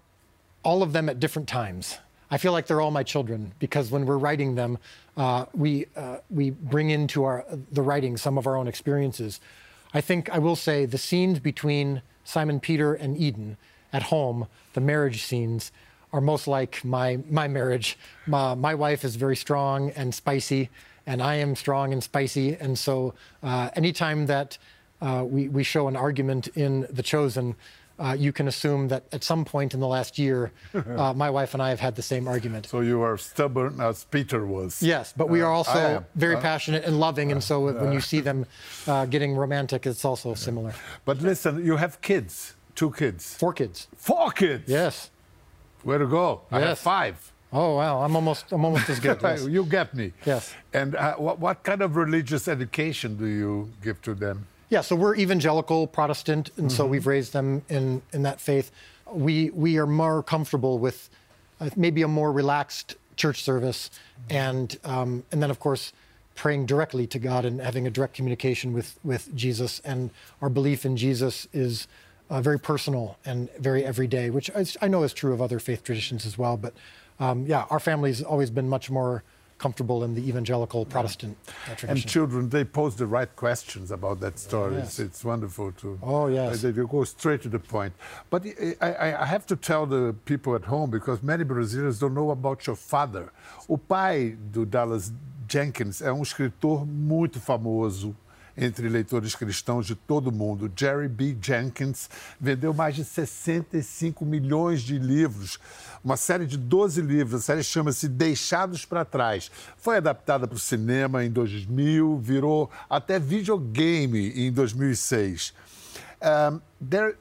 all 0.63 0.81
of 0.81 0.93
them 0.93 1.09
at 1.09 1.19
different 1.19 1.47
times. 1.47 1.99
I 2.31 2.37
feel 2.37 2.51
like 2.51 2.67
they're 2.67 2.81
all 2.81 2.91
my 2.91 3.03
children 3.03 3.53
because 3.59 3.89
when 3.89 4.05
we're 4.05 4.17
writing 4.17 4.55
them, 4.55 4.77
uh, 5.17 5.45
we 5.53 5.87
uh, 5.95 6.17
we 6.29 6.51
bring 6.51 6.89
into 6.91 7.23
our 7.23 7.45
the 7.71 7.81
writing 7.81 8.17
some 8.17 8.37
of 8.37 8.45
our 8.45 8.55
own 8.55 8.67
experiences. 8.67 9.39
I 9.93 10.01
think 10.01 10.29
I 10.29 10.37
will 10.37 10.55
say 10.55 10.85
the 10.85 10.97
scenes 10.97 11.39
between 11.39 12.03
Simon 12.23 12.59
Peter 12.59 12.93
and 12.93 13.17
Eden 13.17 13.57
at 13.91 14.03
home, 14.03 14.47
the 14.73 14.81
marriage 14.81 15.23
scenes, 15.23 15.71
are 16.13 16.21
most 16.21 16.47
like 16.47 16.85
my 16.85 17.19
my 17.29 17.47
marriage. 17.47 17.97
My, 18.27 18.53
my 18.53 18.75
wife 18.75 19.03
is 19.03 19.15
very 19.15 19.35
strong 19.35 19.89
and 19.91 20.13
spicy, 20.13 20.69
and 21.09 21.21
I 21.23 21.35
am 21.35 21.55
strong 21.55 21.91
and 21.93 22.01
spicy. 22.03 22.55
And 22.63 22.77
so, 22.77 23.13
uh, 23.43 23.69
anytime 23.75 24.27
that 24.27 24.57
uh, 25.01 25.25
we 25.33 25.49
we 25.57 25.63
show 25.63 25.87
an 25.87 25.95
argument 25.95 26.47
in 26.55 26.85
The 26.97 27.01
Chosen, 27.03 27.55
uh, 27.97 28.15
you 28.25 28.31
can 28.31 28.47
assume 28.47 28.87
that 28.89 29.03
at 29.11 29.23
some 29.23 29.43
point 29.43 29.73
in 29.73 29.79
the 29.79 29.87
last 29.87 30.19
year, 30.19 30.51
uh, 30.73 31.13
my 31.13 31.29
wife 31.37 31.51
and 31.55 31.61
I 31.67 31.69
have 31.69 31.79
had 31.87 31.95
the 31.95 32.01
same 32.13 32.27
argument. 32.27 32.67
So 32.67 32.81
you 32.81 33.01
are 33.01 33.17
stubborn 33.17 33.81
as 33.81 34.05
Peter 34.05 34.45
was. 34.45 34.81
Yes, 34.81 35.13
but 35.17 35.27
we 35.29 35.41
are 35.41 35.51
also 35.59 36.03
very 36.15 36.35
Uh, 36.35 36.41
passionate 36.41 36.83
and 36.87 36.99
loving, 36.99 37.31
and 37.31 37.41
so 37.43 37.55
when 37.83 37.91
you 37.91 38.01
see 38.01 38.21
them 38.21 38.45
uh, 38.87 39.05
getting 39.09 39.35
romantic, 39.43 39.85
it's 39.85 40.05
also 40.05 40.35
similar. 40.35 40.71
But 41.05 41.17
listen, 41.21 41.65
you 41.65 41.77
have 41.77 41.97
kids, 42.01 42.55
two 42.75 42.91
kids, 42.91 43.23
Four 43.37 43.53
kids. 43.53 43.87
four 43.97 44.31
kids. 44.31 44.63
Yes. 44.67 45.09
Where 45.83 45.99
to 45.99 46.07
go? 46.07 46.41
I 46.51 46.59
have 46.59 46.77
five. 46.79 47.15
Oh 47.51 47.75
wow, 47.75 48.01
I'm 48.01 48.15
almost 48.15 48.51
I'm 48.51 48.63
almost 48.63 48.89
as 48.89 48.99
good. 48.99 49.19
Yes. 49.23 49.45
you 49.45 49.65
get 49.65 49.93
me. 49.93 50.13
Yes. 50.25 50.53
And 50.73 50.95
uh, 50.95 51.15
what, 51.15 51.39
what 51.39 51.63
kind 51.63 51.81
of 51.81 51.95
religious 51.95 52.47
education 52.47 53.17
do 53.17 53.25
you 53.25 53.69
give 53.83 54.01
to 54.03 54.13
them? 54.13 54.45
Yeah, 54.69 54.81
so 54.81 54.95
we're 54.95 55.15
evangelical 55.15 55.87
Protestant, 55.87 56.51
and 56.57 56.71
so 56.71 56.85
we've 56.85 57.07
raised 57.07 57.33
them 57.33 57.63
in, 57.69 58.03
in 58.13 58.21
that 58.23 58.39
faith. 58.39 58.71
We 59.11 59.49
we 59.49 59.79
are 59.79 59.87
more 59.87 60.21
comfortable 60.21 60.77
with 60.77 61.09
uh, 61.59 61.71
maybe 61.75 62.03
a 62.03 62.07
more 62.07 62.31
relaxed 62.31 62.95
church 63.15 63.41
service, 63.41 63.89
and 64.29 64.77
um, 64.83 65.23
and 65.31 65.41
then 65.41 65.49
of 65.49 65.59
course 65.59 65.91
praying 66.35 66.67
directly 66.67 67.05
to 67.05 67.19
God 67.19 67.43
and 67.45 67.59
having 67.59 67.87
a 67.87 67.89
direct 67.89 68.13
communication 68.13 68.73
with 68.73 68.99
with 69.03 69.35
Jesus. 69.35 69.81
And 69.83 70.11
our 70.39 70.49
belief 70.49 70.85
in 70.85 70.95
Jesus 70.95 71.47
is 71.51 71.87
uh, 72.29 72.39
very 72.41 72.59
personal 72.59 73.17
and 73.25 73.49
very 73.57 73.83
everyday, 73.83 74.29
which 74.29 74.51
I, 74.55 74.65
I 74.83 74.87
know 74.87 75.01
is 75.01 75.13
true 75.13 75.33
of 75.33 75.41
other 75.41 75.57
faith 75.57 75.83
traditions 75.83 76.27
as 76.27 76.37
well. 76.37 76.57
But 76.57 76.75
um, 77.19 77.45
yeah, 77.45 77.65
our 77.69 77.79
family's 77.79 78.21
always 78.21 78.49
been 78.49 78.69
much 78.69 78.89
more 78.89 79.23
comfortable 79.57 80.05
in 80.05 80.15
the 80.15 80.27
evangelical 80.27 80.85
Protestant 80.85 81.37
uh, 81.47 81.75
tradition. 81.75 81.89
And 81.89 82.07
children, 82.07 82.49
they 82.49 82.63
pose 82.63 82.95
the 82.95 83.05
right 83.05 83.33
questions 83.35 83.91
about 83.91 84.21
that 84.21 84.39
story. 84.39 84.75
Yes. 84.75 84.85
It's, 84.85 84.99
it's 84.99 85.25
wonderful 85.25 85.73
to. 85.73 85.99
Oh, 86.01 86.27
yes. 86.27 86.61
They, 86.61 86.71
they 86.71 86.83
go 86.83 87.03
straight 87.03 87.41
to 87.41 87.49
the 87.49 87.59
point. 87.59 87.93
But 88.29 88.45
I, 88.45 88.75
I, 88.81 89.23
I 89.23 89.25
have 89.25 89.45
to 89.47 89.55
tell 89.55 89.85
the 89.85 90.15
people 90.25 90.55
at 90.55 90.63
home 90.63 90.89
because 90.89 91.21
many 91.21 91.43
Brazilians 91.43 91.99
don't 91.99 92.13
know 92.13 92.31
about 92.31 92.65
your 92.65 92.77
father. 92.77 93.31
O 93.67 93.77
pai 93.77 94.37
do 94.51 94.65
Dallas 94.65 95.11
Jenkins 95.47 96.01
é 96.01 96.11
um 96.13 96.21
escritor 96.21 96.85
muito 96.85 97.39
famoso 97.39 98.15
entre 98.59 98.89
leitores 98.89 99.35
cristãos 99.35 99.85
de 99.85 99.95
todo 99.95 100.27
o 100.27 100.31
mundo. 100.31 100.71
Jerry 100.75 101.07
B. 101.07 101.37
Jenkins 101.41 102.09
vendeu 102.39 102.73
mais 102.73 102.95
de 102.95 103.05
65 103.05 104.25
milhões 104.25 104.81
de 104.81 104.99
livros, 104.99 105.57
uma 106.03 106.17
série 106.17 106.45
de 106.45 106.57
12 106.57 107.01
livros. 107.01 107.41
A 107.41 107.43
série 107.45 107.63
chama-se 107.63 108.07
Deixados 108.09 108.85
para 108.85 109.05
Trás. 109.05 109.49
Foi 109.77 109.97
adaptada 109.97 110.47
para 110.47 110.55
o 110.55 110.59
cinema 110.59 111.23
em 111.23 111.31
2000, 111.31 112.19
virou 112.19 112.69
até 112.89 113.17
videogame 113.17 114.31
em 114.35 114.51
2006. 114.51 115.53
Um, 116.21 116.59
there, 116.85 117.15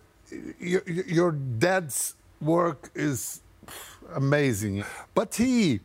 your, 0.60 0.82
your 0.86 1.32
dad's 1.32 2.16
work 2.40 2.90
is 2.96 3.40
amazing, 4.14 4.82
but 5.14 5.38
he 5.38 5.80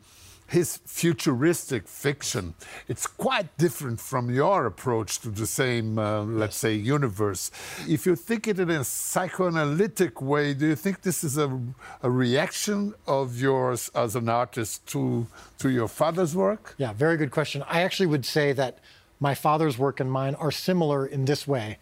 his 0.46 0.78
futuristic 0.86 1.88
fiction 1.88 2.54
it's 2.88 3.06
quite 3.06 3.56
different 3.56 4.00
from 4.00 4.30
your 4.30 4.66
approach 4.66 5.20
to 5.20 5.30
the 5.30 5.46
same 5.46 5.98
uh, 5.98 6.22
let's 6.22 6.56
say 6.56 6.74
universe 6.74 7.50
if 7.88 8.06
you 8.06 8.14
think 8.14 8.46
it 8.46 8.58
in 8.58 8.70
a 8.70 8.84
psychoanalytic 8.84 10.20
way 10.20 10.54
do 10.54 10.66
you 10.66 10.76
think 10.76 11.02
this 11.02 11.24
is 11.24 11.38
a, 11.38 11.60
a 12.02 12.10
reaction 12.10 12.94
of 13.06 13.40
yours 13.40 13.90
as 13.94 14.14
an 14.16 14.28
artist 14.28 14.86
to 14.86 15.26
to 15.58 15.70
your 15.70 15.88
father's 15.88 16.34
work 16.34 16.74
Yeah, 16.78 16.92
very 16.92 17.16
good 17.16 17.30
question. 17.30 17.62
I 17.68 17.82
actually 17.82 18.06
would 18.06 18.26
say 18.26 18.52
that 18.52 18.78
my 19.20 19.34
father's 19.34 19.78
work 19.78 20.00
and 20.00 20.10
mine 20.10 20.34
are 20.36 20.50
similar 20.50 21.06
in 21.06 21.24
this 21.24 21.46
way. 21.46 21.78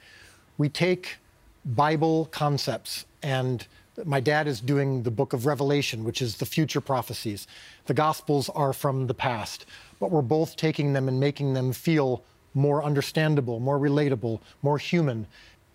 We 0.59 0.69
take 0.69 1.17
Bible 1.65 2.29
concepts, 2.31 3.05
and 3.23 3.67
my 4.05 4.21
dad 4.21 4.47
is 4.47 4.61
doing 4.61 5.03
the 5.03 5.11
book 5.11 5.33
of 5.33 5.47
Revelation, 5.47 6.05
which 6.05 6.23
is 6.23 6.37
the 6.37 6.47
future 6.47 6.81
prophecies. 6.81 7.47
The 7.87 7.95
Gospels 7.95 8.49
are 8.51 8.73
from 8.73 9.07
the 9.07 9.15
past, 9.15 9.67
but 10.01 10.11
we're 10.11 10.23
both 10.23 10.57
taking 10.57 10.93
them 10.93 11.09
and 11.09 11.21
making 11.21 11.55
them 11.55 11.73
feel 11.73 12.23
more 12.55 12.83
understandable, 12.83 13.61
more 13.61 13.79
relatable, 13.79 14.41
more 14.63 14.79
human. 14.79 15.27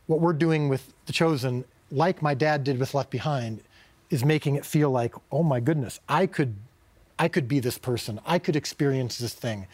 What 0.08 0.20
we're 0.20 0.34
doing 0.34 0.70
with 0.70 0.94
The 1.06 1.14
Chosen, 1.14 1.66
like 1.92 2.22
my 2.22 2.34
dad 2.34 2.64
did 2.64 2.80
with 2.80 2.94
Left 2.94 3.10
Behind, 3.10 3.62
is 4.10 4.24
making 4.24 4.56
it 4.56 4.66
feel 4.66 4.90
like, 4.90 5.14
oh 5.32 5.44
my 5.44 5.60
goodness, 5.60 6.00
I 6.08 6.28
could 6.28 6.56
I 7.20 7.28
could 7.28 7.48
be 7.48 7.60
this 7.60 7.80
person. 7.80 8.20
I 8.28 8.38
could 8.38 8.56
experience 8.56 9.18
this 9.18 9.34
thing. 9.34 9.66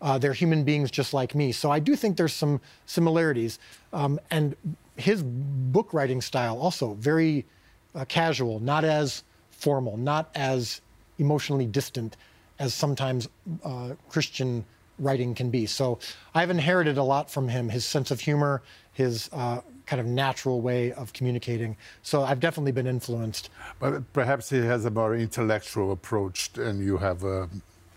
Uh, 0.00 0.18
they're 0.18 0.32
human 0.32 0.62
beings 0.62 0.88
just 0.88 1.12
like 1.12 1.34
me. 1.34 1.50
So 1.50 1.70
I 1.70 1.80
do 1.80 1.96
think 1.96 2.16
there's 2.16 2.32
some 2.32 2.60
similarities. 2.86 3.58
Um, 3.92 4.20
and 4.30 4.54
his 4.96 5.22
book 5.22 5.92
writing 5.92 6.20
style 6.20 6.58
also 6.58 6.94
very 6.94 7.44
uh, 7.94 8.04
casual, 8.06 8.60
not 8.60 8.84
as 8.84 9.22
formal, 9.50 9.96
not 9.96 10.30
as 10.34 10.80
emotionally 11.18 11.66
distant 11.66 12.16
as 12.58 12.74
sometimes 12.74 13.28
uh, 13.64 13.90
Christian 14.08 14.64
writing 14.98 15.34
can 15.34 15.50
be. 15.50 15.66
So 15.66 15.98
I've 16.34 16.50
inherited 16.50 16.96
a 16.98 17.02
lot 17.02 17.30
from 17.30 17.48
him, 17.48 17.68
his 17.68 17.84
sense 17.84 18.10
of 18.10 18.20
humor, 18.20 18.62
his 18.92 19.28
uh, 19.32 19.60
kind 19.86 20.00
of 20.00 20.06
natural 20.06 20.60
way 20.60 20.92
of 20.92 21.12
communicating. 21.12 21.76
So 22.02 22.22
I've 22.22 22.40
definitely 22.40 22.72
been 22.72 22.86
influenced. 22.86 23.50
but 23.80 24.12
perhaps 24.12 24.50
he 24.50 24.58
has 24.58 24.84
a 24.84 24.90
more 24.90 25.14
intellectual 25.16 25.92
approach 25.92 26.50
and 26.56 26.84
you 26.84 26.98
have 26.98 27.24
a 27.24 27.48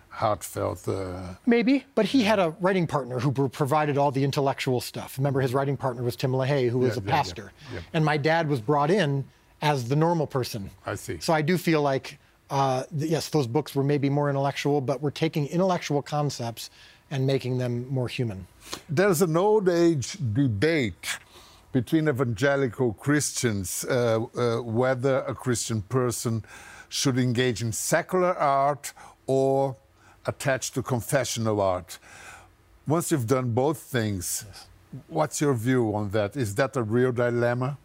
heartfelt 0.10 0.88
uh, 0.88 1.34
Maybe, 1.46 1.84
but 1.94 2.06
he 2.06 2.24
had 2.24 2.40
a 2.40 2.56
writing 2.62 2.88
partner 2.88 3.20
who 3.20 3.32
provided 3.50 3.98
all 3.98 4.12
the 4.12 4.24
intellectual 4.24 4.80
stuff. 4.82 5.18
Remember, 5.18 5.42
his 5.42 5.54
writing 5.54 5.76
partner 5.78 6.04
was 6.04 6.16
Tim 6.16 6.32
LaHaye, 6.32 6.70
who 6.70 6.80
was 6.80 6.96
Yeah, 6.96 7.02
a 7.02 7.06
yeah, 7.06 7.12
pastor. 7.12 7.52
yeah. 7.74 7.80
And 7.94 8.06
my 8.06 8.18
dad 8.18 8.48
was 8.48 8.62
brought 8.62 8.90
in 8.90 9.26
as 9.62 9.88
the 9.88 9.96
normal 9.96 10.28
person. 10.28 10.70
I 10.86 10.96
see. 10.96 11.20
So 11.20 11.34
I 11.34 11.42
do 11.42 11.58
feel 11.58 11.82
like, 11.82 12.20
uh, 12.50 12.84
yes, 12.96 13.30
those 13.30 13.48
books 13.48 13.76
were 13.76 13.84
maybe 13.84 14.10
more 14.10 14.30
intellectual, 14.30 14.82
but 14.82 15.02
we're 15.02 15.12
taking 15.12 15.48
intellectual 15.48 16.02
concepts 16.02 16.70
and 17.12 17.26
making 17.26 17.58
them 17.58 17.88
more 17.90 18.08
human. 18.08 18.48
There's 18.90 19.22
an 19.22 19.38
old 19.38 19.70
age 19.70 20.18
debate 20.34 21.20
between 21.72 22.08
evangelical 22.08 22.94
Christians 22.94 23.86
uh, 23.86 24.20
uh, 24.38 24.62
whether 24.62 25.18
a 25.20 25.36
Christian 25.36 25.82
person 25.82 26.44
should 26.90 27.18
engage 27.18 27.62
in 27.62 27.72
secular 27.72 28.34
art 28.38 28.94
or 29.28 29.76
attach 30.26 30.72
to 30.72 30.82
confessional 30.82 31.60
art. 31.62 32.00
Once 32.88 33.12
you've 33.12 33.28
done 33.28 33.52
both 33.52 33.80
things, 33.80 34.46
what's 35.08 35.42
your 35.42 35.54
view 35.54 35.94
on 35.94 36.10
that? 36.12 36.38
Is 36.38 36.56
that 36.56 36.76
a 36.78 36.84
real 36.84 37.12
dilemma? 37.12 37.78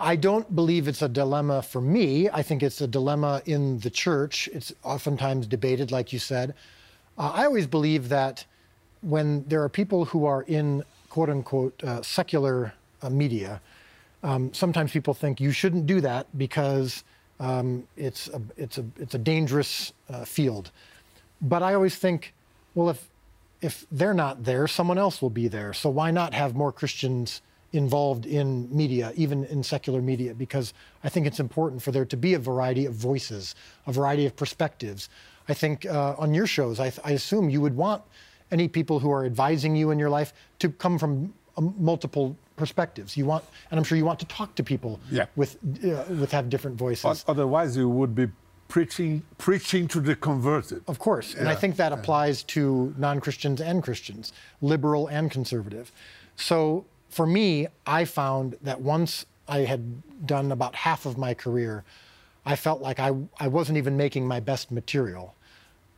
I 0.00 0.16
don't 0.16 0.54
believe 0.56 0.88
it's 0.88 1.02
a 1.02 1.08
dilemma 1.08 1.62
for 1.62 1.80
me. 1.80 2.30
I 2.30 2.42
think 2.42 2.62
it's 2.62 2.80
a 2.80 2.86
dilemma 2.86 3.42
in 3.44 3.78
the 3.80 3.90
church. 3.90 4.48
It's 4.52 4.72
oftentimes 4.82 5.46
debated, 5.46 5.92
like 5.92 6.12
you 6.12 6.18
said. 6.18 6.54
Uh, 7.18 7.32
I 7.34 7.44
always 7.44 7.66
believe 7.66 8.08
that 8.08 8.44
when 9.02 9.44
there 9.46 9.62
are 9.62 9.68
people 9.68 10.06
who 10.06 10.24
are 10.24 10.42
in 10.42 10.84
quote 11.10 11.28
unquote 11.28 11.84
uh, 11.84 12.02
secular 12.02 12.72
uh, 13.02 13.10
media, 13.10 13.60
um, 14.22 14.52
sometimes 14.54 14.90
people 14.90 15.12
think 15.12 15.40
you 15.40 15.52
shouldn't 15.52 15.86
do 15.86 16.00
that 16.00 16.26
because 16.36 17.04
um, 17.38 17.84
it's, 17.96 18.28
a, 18.28 18.40
it's, 18.56 18.78
a, 18.78 18.84
it's 18.98 19.14
a 19.14 19.18
dangerous 19.18 19.92
uh, 20.08 20.24
field. 20.24 20.70
But 21.42 21.62
I 21.62 21.74
always 21.74 21.96
think 21.96 22.34
well, 22.74 22.90
if 22.90 23.08
if 23.62 23.86
they're 23.92 24.14
not 24.14 24.44
there, 24.44 24.66
someone 24.66 24.96
else 24.96 25.20
will 25.20 25.30
be 25.30 25.46
there. 25.46 25.74
So 25.74 25.90
why 25.90 26.10
not 26.10 26.32
have 26.32 26.54
more 26.54 26.72
Christians 26.72 27.42
involved 27.72 28.26
in 28.26 28.74
media, 28.74 29.12
even 29.16 29.44
in 29.44 29.62
secular 29.62 30.02
media? 30.02 30.34
Because 30.34 30.74
I 31.04 31.08
think 31.08 31.26
it's 31.26 31.40
important 31.40 31.82
for 31.82 31.92
there 31.92 32.04
to 32.04 32.16
be 32.16 32.34
a 32.34 32.38
variety 32.38 32.86
of 32.86 32.94
voices, 32.94 33.54
a 33.86 33.92
variety 33.92 34.26
of 34.26 34.36
perspectives. 34.36 35.08
I 35.48 35.54
think 35.54 35.86
uh, 35.86 36.14
on 36.18 36.34
your 36.34 36.46
shows, 36.46 36.80
I, 36.80 36.92
I, 37.04 37.12
assume 37.12 37.50
you 37.50 37.60
would 37.60 37.76
want 37.76 38.02
any 38.50 38.68
people 38.68 39.00
who 39.00 39.10
are 39.10 39.24
advising 39.24 39.74
you 39.74 39.90
in 39.90 39.98
your 39.98 40.10
life 40.10 40.32
to 40.60 40.68
come 40.68 40.98
from 40.98 41.32
um, 41.56 41.74
multiple 41.78 42.36
perspectives. 42.56 43.16
You 43.16 43.26
want, 43.26 43.44
and 43.70 43.78
I'm 43.78 43.84
sure 43.84 43.98
you 43.98 44.04
want 44.04 44.20
to 44.20 44.26
talk 44.26 44.54
to 44.56 44.62
people 44.62 45.00
yeah. 45.10 45.26
with 45.36 45.56
uh, 45.84 46.04
with 46.20 46.30
have 46.32 46.48
different 46.48 46.76
voices. 46.76 47.24
Otherwise, 47.26 47.76
you 47.76 47.88
would 47.88 48.14
be 48.14 48.28
preaching 48.68 49.22
preaching 49.38 49.88
to 49.88 50.00
the 50.00 50.14
converted. 50.14 50.82
Of 50.86 50.98
course, 50.98 51.34
yeah. 51.34 51.40
and 51.40 51.48
I 51.48 51.54
think 51.54 51.76
that 51.76 51.92
applies 51.92 52.44
to 52.54 52.94
non-Christians 52.96 53.60
and 53.60 53.82
Christians, 53.82 54.32
liberal 54.60 55.08
and 55.08 55.30
conservative. 55.30 55.90
So 56.36 56.84
for 57.10 57.26
me, 57.26 57.66
I 57.86 58.04
found 58.04 58.56
that 58.62 58.80
once 58.80 59.26
I 59.48 59.60
had 59.60 60.26
done 60.26 60.52
about 60.52 60.74
half 60.74 61.06
of 61.06 61.18
my 61.18 61.34
career, 61.34 61.84
I 62.46 62.56
felt 62.56 62.80
like 62.80 62.98
I, 63.00 63.12
I 63.38 63.48
wasn't 63.48 63.78
even 63.78 63.96
making 63.96 64.26
my 64.26 64.40
best 64.40 64.70
material. 64.70 65.34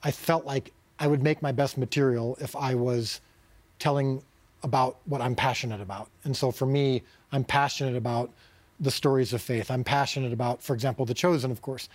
I 0.03 0.11
felt 0.11 0.45
like 0.45 0.73
I 0.99 1.07
would 1.07 1.23
make 1.23 1.43
my 1.43 1.53
best 1.53 1.79
material 1.79 2.37
if 2.41 2.57
I 2.57 2.75
was 2.75 3.21
telling 3.79 4.23
about 4.63 4.99
what 5.05 5.21
I'm 5.21 5.35
passionate 5.35 5.81
about. 5.81 6.09
And 6.25 6.37
so 6.37 6.51
for 6.51 6.67
me, 6.67 7.03
I'm 7.31 7.45
passionate 7.45 7.97
about 7.97 8.31
the 8.81 8.91
stories 8.91 9.33
of 9.33 9.43
faith. 9.43 9.71
I'm 9.71 9.85
passionate 9.85 10.33
about, 10.33 10.63
for 10.63 10.75
example, 10.75 11.05
The 11.05 11.15
Chosen, 11.15 11.51
of 11.51 11.63
course. 11.63 11.89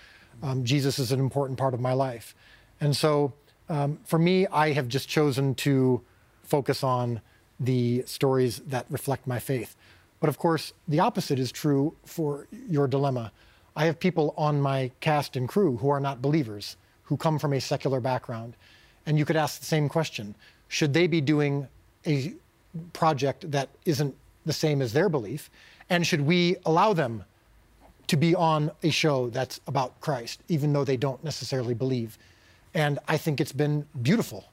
Um, 0.43 0.63
Jesus 0.63 0.99
is 0.99 1.11
an 1.11 1.19
important 1.19 1.57
part 1.57 1.73
of 1.73 1.79
my 1.79 1.93
life. 1.93 2.35
And 2.79 2.95
so 2.95 3.33
um, 3.69 3.99
for 4.05 4.19
me, 4.19 4.47
I 4.47 4.71
have 4.73 4.87
just 4.87 5.09
chosen 5.09 5.55
to 5.55 6.01
focus 6.43 6.83
on 6.83 7.21
the 7.59 8.03
stories 8.05 8.59
that 8.67 8.85
reflect 8.89 9.27
my 9.27 9.39
faith. 9.39 9.75
But 10.19 10.29
of 10.29 10.37
course, 10.37 10.73
the 10.87 10.99
opposite 10.99 11.39
is 11.39 11.51
true 11.51 11.95
for 12.05 12.47
your 12.69 12.87
dilemma. 12.87 13.31
I 13.75 13.85
have 13.85 13.99
people 13.99 14.33
on 14.37 14.59
my 14.59 14.91
cast 14.99 15.35
and 15.35 15.47
crew 15.47 15.77
who 15.77 15.89
are 15.89 15.99
not 15.99 16.21
believers, 16.21 16.77
who 17.03 17.17
come 17.17 17.37
from 17.37 17.53
a 17.53 17.61
secular 17.61 17.99
background. 17.99 18.55
And 19.05 19.17
you 19.17 19.25
could 19.25 19.35
ask 19.35 19.59
the 19.59 19.65
same 19.65 19.87
question 19.87 20.35
Should 20.67 20.93
they 20.93 21.07
be 21.07 21.21
doing 21.21 21.67
a 22.05 22.33
project 22.93 23.51
that 23.51 23.69
isn't 23.85 24.15
the 24.45 24.53
same 24.53 24.81
as 24.81 24.93
their 24.93 25.09
belief? 25.09 25.49
And 25.89 26.05
should 26.05 26.21
we 26.21 26.57
allow 26.65 26.93
them 26.93 27.23
to 28.07 28.17
be 28.17 28.35
on 28.35 28.71
a 28.83 28.89
show 28.89 29.29
that's 29.29 29.61
about 29.67 29.99
Christ, 30.01 30.41
even 30.47 30.73
though 30.73 30.83
they 30.83 30.97
don't 30.97 31.23
necessarily 31.23 31.73
believe? 31.73 32.17
And 32.73 32.99
I 33.07 33.17
think 33.17 33.39
it's 33.39 33.53
been 33.53 33.85
beautiful. 34.01 34.45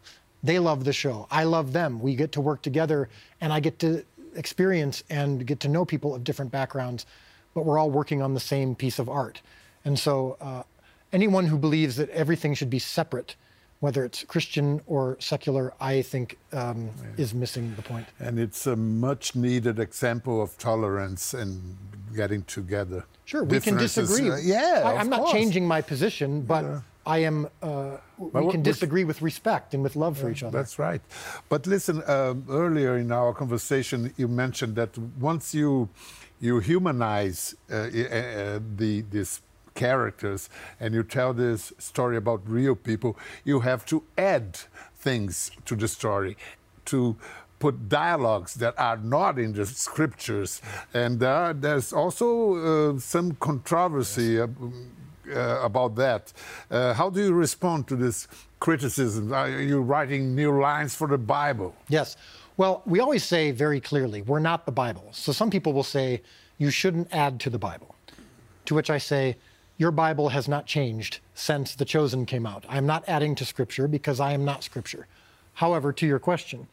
They 0.45 0.59
love 0.59 0.85
the 0.85 0.93
show. 0.93 1.27
I 1.31 1.45
love 1.45 1.73
them. 1.73 1.99
We 2.01 2.15
get 2.15 2.31
to 2.33 2.41
work 2.41 2.63
together, 2.63 3.09
and 3.41 3.53
I 3.53 3.61
get 3.61 3.79
to 3.81 4.05
experience 4.37 5.03
and 5.11 5.47
get 5.47 5.59
to 5.61 5.69
know 5.69 5.85
people 5.85 6.15
of 6.15 6.23
different 6.23 6.53
backgrounds, 6.53 7.07
but 7.55 7.65
we're 7.65 7.79
all 7.79 7.91
working 7.91 8.23
on 8.23 8.35
the 8.35 8.41
same 8.41 8.75
piece 8.77 8.99
of 8.99 9.09
art. 9.09 9.41
And 9.85 9.99
so, 9.99 10.37
uh, 10.41 10.63
anyone 11.13 11.47
who 11.47 11.59
believes 11.59 11.97
that 11.97 12.11
everything 12.11 12.55
should 12.55 12.71
be 12.71 12.79
separate 12.79 13.37
whether 13.85 14.03
it's 14.03 14.25
Christian 14.25 14.81
or 14.87 15.19
secular, 15.21 15.75
I 15.79 16.01
think 16.01 16.39
um, 16.55 16.87
yeah. 16.87 17.23
is 17.23 17.35
missing 17.35 17.75
the 17.77 17.83
point. 17.83 18.07
And 18.19 18.39
it's 18.39 18.67
a 18.67 18.75
much 18.75 19.37
needed 19.37 19.79
example 19.79 20.41
of 20.41 20.57
tolerance 20.57 21.35
and 21.35 21.77
getting 22.17 22.45
together. 22.45 23.05
Sure, 23.27 23.45
we 23.45 23.61
can 23.61 23.77
disagree. 23.77 24.31
Uh, 24.31 24.37
yeah, 24.37 24.83
I, 24.87 25.01
am 25.03 25.11
not 25.11 25.31
changing 25.31 25.69
my 25.69 25.83
position, 25.83 26.41
but. 26.43 26.65
Yeah. 26.65 26.81
I 27.07 27.19
am. 27.19 27.49
Uh, 27.63 27.99
we 28.19 28.51
can 28.51 28.63
disagree 28.63 29.05
with 29.05 29.21
respect 29.23 29.75
and 29.75 29.83
with 29.83 29.97
love 29.97 30.19
for 30.19 30.31
each 30.31 30.43
other. 30.43 30.57
That's 30.59 30.79
right. 30.79 31.03
But 31.49 31.67
listen, 31.67 32.03
uh, 32.03 32.35
earlier 32.49 32.97
in 32.97 33.13
our 33.13 33.35
conversation, 33.35 34.13
you 34.17 34.29
mentioned 34.29 34.77
that 34.77 34.97
once 35.19 35.55
you 35.55 35.89
you 36.41 36.59
humanize 36.61 37.55
uh, 37.71 37.75
uh 37.75 38.61
the 38.77 39.05
this 39.11 39.43
characters 39.75 40.49
and 40.81 40.95
you 40.95 41.03
tell 41.03 41.35
this 41.35 41.73
story 41.79 42.17
about 42.17 42.41
real 42.47 42.77
people, 42.77 43.17
you 43.45 43.61
have 43.61 43.85
to 43.87 44.03
add 44.17 44.59
things 44.97 45.51
to 45.65 45.77
the 45.77 45.89
story 45.89 46.37
to 46.87 47.17
put 47.59 47.89
dialogues 47.89 48.55
that 48.55 48.75
are 48.79 48.97
not 48.99 49.39
in 49.39 49.53
the 49.53 49.67
scriptures. 49.67 50.61
And 50.93 51.23
uh, 51.23 51.55
there's 51.57 51.93
also 51.93 52.93
uh, 52.95 52.99
some 52.99 53.33
controversy 53.33 54.35
yes. 54.35 54.49
Uh, 55.33 55.61
about 55.63 55.95
that. 55.97 56.33
Uh, 56.71 56.95
how 56.95 57.11
do 57.11 57.23
you 57.23 57.33
respond 57.33 57.87
to 57.89 57.97
this 57.97 58.29
criticism? 58.61 59.33
Are 59.33 59.49
you 59.49 59.81
writing 59.81 60.35
new 60.35 60.61
lines 60.61 60.95
for 60.95 61.09
the 61.09 61.19
Bible? 61.19 61.75
Yes. 61.89 62.17
Well, 62.57 62.83
we 62.87 63.01
always 63.01 63.25
say 63.25 63.51
very 63.51 63.81
clearly, 63.81 64.23
we're 64.23 64.39
not 64.39 64.65
the 64.65 64.73
Bible. 64.73 65.09
So 65.13 65.33
some 65.33 65.51
people 65.51 65.73
will 65.73 65.83
say, 65.83 66.23
you 66.59 66.71
shouldn't 66.71 67.13
add 67.13 67.41
to 67.41 67.51
the 67.51 67.59
Bible. 67.59 67.95
To 68.67 68.75
which 68.75 68.91
I 68.91 68.99
say, 68.99 69.37
your 69.77 69.91
Bible 69.91 70.29
has 70.29 70.47
not 70.47 70.67
changed 70.67 71.19
since 71.35 71.75
The 71.75 71.85
Chosen 71.85 72.27
came 72.27 72.47
out. 72.47 72.65
I'm 72.69 72.87
not 72.87 73.03
adding 73.09 73.35
to 73.37 73.45
Scripture 73.45 73.89
because 73.89 74.21
I 74.21 74.33
am 74.33 74.45
not 74.45 74.63
Scripture. 74.63 75.09
However, 75.55 75.93
to 75.93 76.07
your 76.07 76.21
question, 76.21 76.69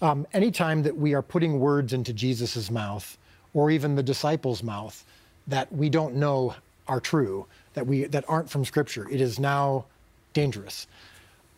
um, 0.00 0.26
anytime 0.32 0.82
that 0.84 0.96
we 0.96 1.14
are 1.14 1.22
putting 1.22 1.58
words 1.58 1.92
into 1.92 2.12
Jesus' 2.12 2.70
mouth 2.70 3.18
or 3.54 3.70
even 3.70 3.96
the 3.96 4.02
disciples' 4.02 4.62
mouth 4.62 5.04
that 5.48 5.72
we 5.72 5.88
don't 5.88 6.14
know 6.14 6.54
are 6.86 7.00
true, 7.00 7.46
that, 7.74 7.86
we, 7.86 8.04
that 8.04 8.24
aren't 8.28 8.50
from 8.50 8.64
Scripture, 8.64 9.08
it 9.10 9.20
is 9.20 9.38
now 9.38 9.84
dangerous. 10.32 10.86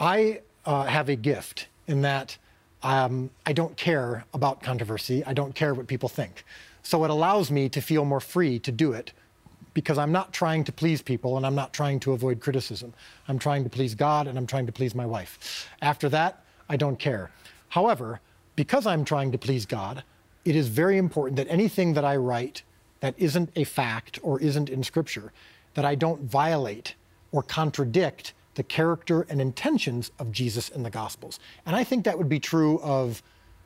I 0.01 0.41
uh, 0.65 0.85
have 0.85 1.09
a 1.09 1.17
gift 1.17 1.69
in 1.87 2.03
that 2.03 2.37
um, 2.83 3.31
I 3.45 3.53
don't 3.53 3.77
care 3.77 4.25
about 4.35 4.63
controversy, 4.63 5.25
I 5.25 5.33
don't 5.33 5.55
care 5.55 5.75
what 5.75 5.87
people 5.87 6.09
think. 6.09 6.45
So 6.83 7.05
it 7.05 7.11
allows 7.11 7.51
me 7.51 7.69
to 7.71 7.81
feel 7.81 8.05
more 8.05 8.21
free 8.21 8.59
to 8.61 8.71
do 8.71 8.93
it 8.93 9.13
because 9.75 9.99
I'm 9.99 10.13
not 10.13 10.33
trying 10.33 10.65
to 10.65 10.73
please 10.73 11.03
people 11.03 11.37
and 11.37 11.45
I'm 11.45 11.55
not 11.55 11.73
trying 11.73 12.01
to 12.01 12.13
avoid 12.13 12.41
criticism. 12.41 12.95
I'm 13.29 13.39
trying 13.39 13.65
to 13.65 13.71
please 13.71 13.95
God 13.95 14.27
and 14.27 14.39
I'm 14.39 14.47
trying 14.47 14.67
to 14.67 14.73
please 14.73 14.95
my 14.95 15.05
wife. 15.05 15.69
After 15.83 16.09
that, 16.11 16.45
I 16.69 16.77
don't 16.77 16.99
care. 16.99 17.31
However, 17.69 18.21
because 18.55 18.87
I'm 18.87 19.05
trying 19.05 19.33
to 19.33 19.39
please 19.39 19.67
God, 19.67 20.03
it 20.45 20.57
is 20.57 20.69
very 20.69 20.97
important 20.97 21.37
that 21.37 21.49
anything 21.51 21.93
that 21.95 22.05
I 22.05 22.17
write 22.17 22.63
that 23.01 23.15
isn't 23.19 23.51
a 23.57 23.65
fact 23.65 24.19
or 24.23 24.41
isn't 24.41 24.71
in 24.71 24.83
Scripture, 24.83 25.33
that 25.77 25.85
I 25.85 25.95
don't 25.95 26.23
violate 26.23 26.95
or 27.33 27.43
contradict 27.43 28.33
the 28.55 28.63
character 28.63 29.27
and 29.29 29.41
intentions 29.41 30.11
of 30.19 30.33
Jesus 30.33 30.71
in 30.71 30.83
the 30.83 30.91
Gospels. 30.91 31.39
And 31.67 31.77
I 31.77 31.85
think 31.85 32.05
that 32.07 32.17
would 32.17 32.29
be 32.29 32.41
true 32.41 32.81
of 32.81 33.23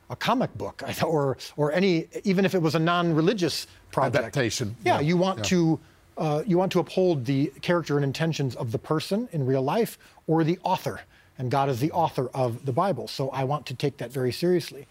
a 0.09 0.15
comic 0.15 0.55
book 0.57 0.83
or, 1.03 1.37
or 1.55 1.71
any, 1.71 2.07
even 2.25 2.45
if 2.45 2.53
it 2.53 2.61
was 2.61 2.75
a 2.75 2.79
non 2.79 3.15
religious 3.15 3.65
project. 3.91 4.17
Adaptation. 4.17 4.75
Yeah, 4.83 4.95
yeah. 4.95 4.99
you 4.99 5.17
want 5.17 5.39
yeah. 5.39 5.43
to 5.43 5.79
uh, 6.17 6.43
you 6.45 6.57
want 6.57 6.71
to 6.73 6.79
uphold 6.79 7.25
the 7.25 7.47
character 7.61 7.95
and 7.95 8.03
intentions 8.03 8.55
of 8.57 8.71
the 8.71 8.77
person 8.77 9.29
in 9.31 9.45
real 9.45 9.61
life 9.61 9.97
or 10.27 10.43
the 10.43 10.59
author. 10.63 11.01
And 11.37 11.49
God 11.49 11.69
is 11.69 11.79
the 11.79 11.91
author 11.93 12.29
of 12.33 12.65
the 12.65 12.73
Bible. 12.73 13.07
So 13.07 13.29
I 13.29 13.45
want 13.45 13.65
to 13.67 13.73
take 13.73 13.97
that 13.97 14.11
very 14.11 14.33
seriously. 14.33 14.87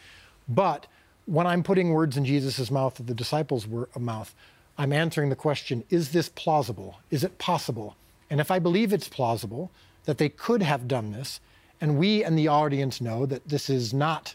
But 0.48 0.87
when 1.26 1.46
I'm 1.46 1.62
putting 1.62 1.90
words 1.90 2.16
in 2.16 2.24
Jesus' 2.24 2.70
mouth, 2.70 2.94
that 2.94 3.06
the 3.06 3.14
disciples' 3.14 3.68
were 3.68 3.88
a 3.94 4.00
mouth, 4.00 4.35
I'm 4.81 4.95
answering 4.95 5.29
the 5.29 5.37
question 5.37 5.85
is 5.90 6.12
this 6.12 6.31
plausible? 6.31 7.01
Is 7.11 7.23
it 7.23 7.37
possible? 7.37 7.97
And 8.31 8.40
if 8.40 8.51
I 8.51 8.59
believe 8.59 8.95
it's 8.95 9.09
plausible 9.09 9.71
that 10.07 10.16
they 10.16 10.31
could 10.31 10.62
have 10.62 10.88
done 10.88 11.12
this, 11.12 11.38
and 11.83 11.99
we 11.99 12.25
and 12.25 12.38
the 12.38 12.49
audience 12.49 12.99
know 12.99 13.27
that 13.27 13.47
this 13.47 13.69
is 13.69 13.93
not 13.93 14.35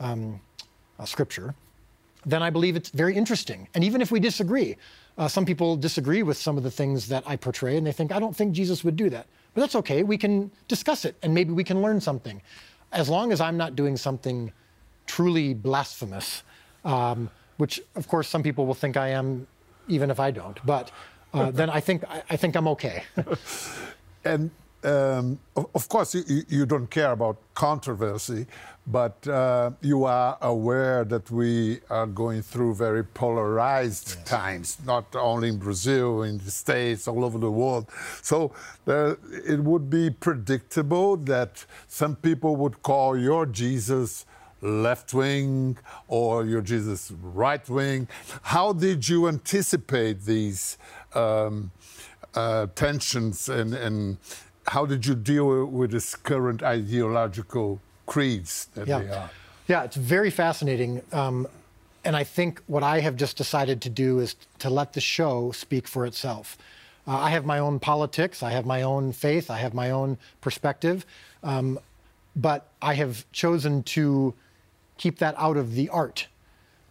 um, 0.00 0.40
scripture, 1.04 1.54
then 2.24 2.42
I 2.42 2.48
believe 2.48 2.76
it's 2.76 2.88
very 2.88 3.14
interesting. 3.14 3.68
And 3.74 3.84
even 3.84 4.00
if 4.00 4.10
we 4.10 4.20
disagree, 4.20 4.76
uh, 5.18 5.28
some 5.28 5.44
people 5.44 5.76
disagree 5.76 6.22
with 6.22 6.38
some 6.38 6.56
of 6.56 6.62
the 6.62 6.70
things 6.70 7.06
that 7.08 7.22
I 7.26 7.36
portray, 7.36 7.76
and 7.76 7.86
they 7.86 7.92
think, 7.92 8.10
I 8.10 8.18
don't 8.18 8.34
think 8.34 8.54
Jesus 8.54 8.84
would 8.84 8.96
do 8.96 9.10
that. 9.10 9.26
But 9.52 9.60
that's 9.60 9.74
okay. 9.76 10.02
We 10.02 10.16
can 10.16 10.50
discuss 10.66 11.04
it, 11.04 11.14
and 11.22 11.34
maybe 11.34 11.52
we 11.52 11.62
can 11.62 11.82
learn 11.82 12.00
something. 12.00 12.40
As 12.90 13.10
long 13.10 13.32
as 13.32 13.40
I'm 13.42 13.58
not 13.58 13.76
doing 13.76 13.98
something 13.98 14.50
truly 15.06 15.52
blasphemous, 15.52 16.42
um, 16.86 17.28
which, 17.58 17.82
of 17.96 18.08
course, 18.08 18.28
some 18.28 18.42
people 18.42 18.64
will 18.64 18.74
think 18.74 18.96
I 18.96 19.08
am, 19.08 19.46
even 19.88 20.10
if 20.10 20.20
I 20.20 20.30
don't. 20.30 20.58
But 20.64 20.90
uh, 21.32 21.50
then 21.58 21.70
I 21.70 21.80
think, 21.80 22.04
I, 22.08 22.22
I 22.30 22.36
think 22.36 22.56
I'm 22.56 22.68
okay. 22.68 23.04
and 24.24 24.50
um, 24.84 25.38
of 25.56 25.88
course, 25.88 26.14
you, 26.14 26.42
you, 26.48 26.66
don't 26.66 26.90
care 26.90 27.12
about 27.12 27.38
controversy, 27.54 28.46
but 28.86 29.26
uh, 29.26 29.70
you 29.80 30.04
are 30.04 30.36
aware 30.42 31.04
that 31.04 31.30
we 31.30 31.80
are 31.88 32.06
going 32.06 32.42
through 32.42 32.74
very 32.74 33.02
polarized 33.02 34.16
yes. 34.18 34.28
times, 34.28 34.78
not 34.84 35.06
only 35.16 35.48
in 35.48 35.56
Brazil, 35.56 36.22
in 36.22 36.36
the 36.36 36.50
States, 36.50 37.08
all 37.08 37.24
over 37.24 37.38
the 37.38 37.50
world. 37.50 37.88
So 38.20 38.52
uh, 38.86 39.14
it 39.46 39.60
would 39.60 39.88
be 39.88 40.10
predictable 40.10 41.16
that 41.16 41.64
some 41.88 42.16
people 42.16 42.56
would 42.56 42.82
call 42.82 43.16
your 43.16 43.46
Jesus 43.46 44.26
left 44.64 45.12
wing 45.12 45.76
or 46.08 46.44
your 46.44 46.62
Jesus 46.62 47.12
right 47.22 47.68
wing. 47.68 48.08
How 48.42 48.72
did 48.72 49.08
you 49.08 49.28
anticipate 49.28 50.22
these 50.24 50.78
um, 51.14 51.70
uh, 52.34 52.66
tensions 52.74 53.48
and, 53.48 53.74
and 53.74 54.16
how 54.68 54.86
did 54.86 55.06
you 55.06 55.14
deal 55.14 55.66
with 55.66 55.90
this 55.90 56.16
current 56.16 56.62
ideological 56.62 57.80
creeds 58.06 58.68
that 58.74 58.88
yeah. 58.88 58.98
they 58.98 59.08
are? 59.10 59.30
Yeah, 59.68 59.84
it's 59.84 59.96
very 59.96 60.30
fascinating. 60.30 61.02
Um, 61.12 61.46
and 62.04 62.16
I 62.16 62.24
think 62.24 62.62
what 62.66 62.82
I 62.82 63.00
have 63.00 63.16
just 63.16 63.36
decided 63.36 63.80
to 63.82 63.90
do 63.90 64.18
is 64.18 64.36
to 64.58 64.70
let 64.70 64.92
the 64.92 65.00
show 65.00 65.52
speak 65.52 65.88
for 65.88 66.06
itself. 66.06 66.56
Uh, 67.06 67.18
I 67.18 67.30
have 67.30 67.44
my 67.44 67.58
own 67.58 67.80
politics, 67.80 68.42
I 68.42 68.50
have 68.50 68.64
my 68.64 68.82
own 68.82 69.12
faith, 69.12 69.50
I 69.50 69.58
have 69.58 69.74
my 69.74 69.90
own 69.90 70.16
perspective, 70.40 71.04
um, 71.42 71.78
but 72.34 72.68
I 72.80 72.94
have 72.94 73.30
chosen 73.32 73.82
to 73.84 74.34
keep 74.96 75.18
that 75.18 75.34
out 75.38 75.56
of 75.56 75.74
the 75.74 75.88
art. 75.88 76.28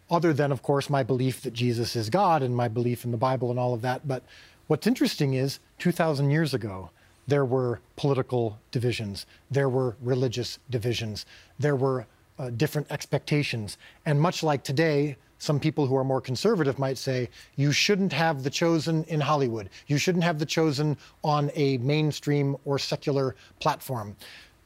Other 0.10 0.34
than, 0.34 0.52
of 0.52 0.62
course, 0.62 0.90
my 0.90 1.04
belief 1.04 1.42
that 1.42 1.54
Jesus 1.54 1.96
is 1.96 2.10
God 2.10 2.44
and 2.44 2.56
my 2.56 2.68
belief 2.68 3.06
in 3.06 3.12
the 3.12 3.18
Bible 3.18 3.50
and 3.50 3.60
all 3.60 3.74
of 3.74 3.82
that. 3.82 4.08
But 4.08 4.24
what's 4.68 4.88
interesting 4.88 5.34
is 5.34 5.60
2,000 5.80 6.30
years 6.30 6.54
ago, 6.54 6.90
there 7.28 7.46
were 7.46 7.80
political 7.96 8.60
divisions, 8.72 9.26
there 9.50 9.70
were 9.70 9.96
religious 10.02 10.60
divisions, 10.70 11.26
there 11.58 11.76
were 11.76 12.06
uh, 12.38 12.50
different 12.50 12.92
expectations. 12.92 13.78
And 14.06 14.20
much 14.20 14.44
like 14.44 14.64
today, 14.64 15.16
some 15.44 15.60
people 15.60 15.86
who 15.86 15.96
are 15.98 16.04
more 16.04 16.22
conservative 16.22 16.80
might 16.80 16.98
say, 16.98 17.30
you 17.56 17.72
shouldn't 17.72 18.14
have 18.14 18.44
the 18.44 18.50
chosen 18.50 19.04
in 19.06 19.20
Hollywood. 19.20 19.70
You 19.88 19.98
shouldn't 19.98 20.24
have 20.24 20.40
the 20.40 20.46
chosen 20.46 20.98
on 21.24 21.52
a 21.56 21.78
mainstream 21.80 22.56
or 22.66 22.80
secular 22.80 23.36
platform. 23.60 24.16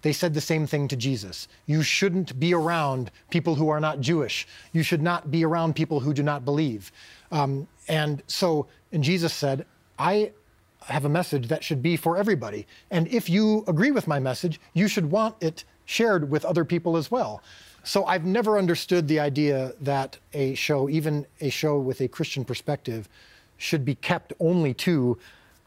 They 0.01 0.13
said 0.13 0.33
the 0.33 0.41
same 0.41 0.67
thing 0.67 0.87
to 0.89 0.95
Jesus. 0.95 1.47
You 1.65 1.81
shouldn't 1.81 2.39
be 2.39 2.53
around 2.53 3.11
people 3.29 3.55
who 3.55 3.69
are 3.69 3.79
not 3.79 3.99
Jewish. 3.99 4.47
You 4.71 4.83
should 4.83 5.01
not 5.01 5.31
be 5.31 5.43
around 5.43 5.75
people 5.75 5.99
who 5.99 6.13
do 6.13 6.23
not 6.23 6.45
believe. 6.45 6.91
Um, 7.31 7.67
and 7.87 8.21
so, 8.27 8.67
and 8.91 9.03
Jesus 9.03 9.33
said, 9.33 9.65
I 9.97 10.31
have 10.81 11.05
a 11.05 11.09
message 11.09 11.47
that 11.47 11.63
should 11.63 11.81
be 11.81 11.97
for 11.97 12.17
everybody. 12.17 12.67
And 12.91 13.07
if 13.07 13.29
you 13.29 13.63
agree 13.67 13.91
with 13.91 14.07
my 14.07 14.19
message, 14.19 14.59
you 14.73 14.87
should 14.87 15.09
want 15.11 15.35
it 15.41 15.63
shared 15.85 16.29
with 16.29 16.45
other 16.45 16.63
people 16.63 16.97
as 16.97 17.09
well. 17.09 17.41
So 17.83 18.05
I've 18.05 18.25
never 18.25 18.57
understood 18.57 19.07
the 19.07 19.19
idea 19.19 19.73
that 19.81 20.17
a 20.33 20.53
show, 20.55 20.89
even 20.89 21.25
a 21.39 21.49
show 21.49 21.79
with 21.79 22.01
a 22.01 22.07
Christian 22.07 22.43
perspective, 22.45 23.07
should 23.57 23.85
be 23.85 23.95
kept 23.95 24.33
only 24.39 24.73
to 24.73 25.17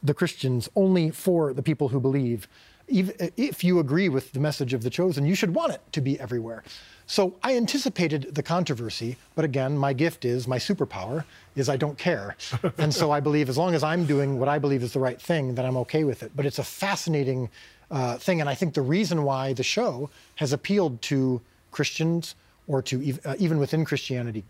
the 0.03 0.15
Christians, 0.15 0.69
only 0.77 1.11
for 1.11 1.53
the 1.53 1.63
people 1.63 1.89
who 1.89 2.01
believe. 2.01 2.47
If 2.91 3.63
you 3.63 3.79
agree 3.79 4.09
with 4.09 4.33
the 4.33 4.41
message 4.41 4.75
of 4.75 4.83
the 4.83 4.91
chosen, 4.91 5.25
you 5.25 5.35
should 5.35 5.55
want 5.55 5.73
it 5.73 5.81
to 5.93 6.01
be 6.01 6.19
everywhere. 6.19 6.65
So 7.07 7.35
I 7.43 7.57
anticipated 7.57 8.35
the 8.35 8.43
controversy, 8.43 9.17
but 9.35 9.45
again, 9.45 9.77
my 9.77 9.93
gift 9.93 10.25
is, 10.25 10.47
my 10.47 10.59
superpower 10.59 11.25
is 11.57 11.69
I 11.69 11.77
don't 11.77 11.99
care. 11.99 12.37
and 12.79 12.95
so 12.95 13.11
I 13.11 13.19
believe 13.19 13.49
as 13.49 13.59
long 13.59 13.75
as 13.75 13.83
I'm 13.83 14.07
doing 14.07 14.39
what 14.39 14.49
I 14.49 14.59
believe 14.59 14.83
is 14.83 14.93
the 14.93 15.01
right 15.01 15.21
thing, 15.21 15.57
that 15.57 15.65
I'm 15.65 15.77
okay 15.79 16.05
with 16.05 16.23
it. 16.23 16.31
But 16.37 16.47
it's 16.47 16.61
a 16.61 16.65
fascinating 16.65 17.51
uh, 17.91 18.17
thing. 18.19 18.41
And 18.41 18.49
I 18.49 18.55
think 18.55 18.75
the 18.75 18.83
reason 18.83 19.25
why 19.25 19.53
the 19.53 19.65
show 19.65 20.09
has 20.37 20.53
appealed 20.53 21.03
to 21.03 21.41
Christians 21.73 22.37
or 22.69 22.83
to 22.83 23.19
uh, 23.25 23.35
even 23.39 23.59
within 23.59 23.85
Christianity, 23.85 24.45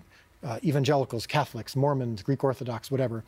uh, 0.44 0.58
evangelicals, 0.62 1.26
Catholics, 1.26 1.74
Mormons, 1.74 2.22
Greek 2.22 2.44
Orthodox, 2.44 2.90
whatever, 2.90 3.24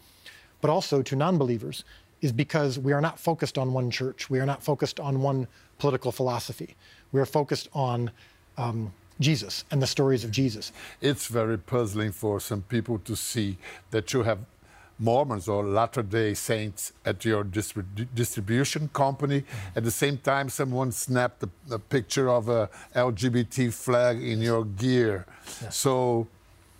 but 0.60 0.70
also 0.70 1.00
to 1.02 1.16
non 1.16 1.38
believers, 1.38 1.84
is 2.22 2.32
because 2.32 2.78
we 2.78 2.92
are 2.92 3.00
not 3.00 3.18
focused 3.18 3.58
on 3.58 3.72
one 3.72 3.90
church. 3.90 4.30
We 4.30 4.38
are 4.40 4.46
not 4.46 4.62
focused 4.62 4.98
on 5.00 5.20
one 5.20 5.48
political 5.78 6.12
philosophy. 6.12 6.76
We 7.10 7.20
are 7.20 7.26
focused 7.26 7.68
on 7.74 8.12
um, 8.56 8.92
Jesus 9.20 9.64
and 9.70 9.82
the 9.82 9.86
stories 9.86 10.24
of 10.24 10.30
Jesus. 10.30 10.72
It's 11.00 11.26
very 11.26 11.58
puzzling 11.58 12.12
for 12.12 12.40
some 12.40 12.62
people 12.62 12.98
to 13.00 13.16
see 13.16 13.58
that 13.90 14.12
you 14.12 14.22
have 14.22 14.38
Mormons 14.98 15.48
or 15.48 15.64
Latter 15.64 16.02
day 16.02 16.32
Saints 16.34 16.92
at 17.04 17.24
your 17.24 17.44
distrib- 17.44 18.06
distribution 18.14 18.88
company. 18.92 19.40
Mm-hmm. 19.40 19.78
At 19.78 19.84
the 19.84 19.90
same 19.90 20.18
time, 20.18 20.48
someone 20.48 20.92
snapped 20.92 21.42
a, 21.42 21.48
a, 21.74 21.78
picture 21.78 22.30
of 22.30 22.48
a 22.48 22.70
LGBT 22.94 23.72
flag 23.72 24.22
in 24.22 24.40
your 24.40 24.64
gear. 24.64 25.26
Yeah. 25.60 25.70
So. 25.70 26.28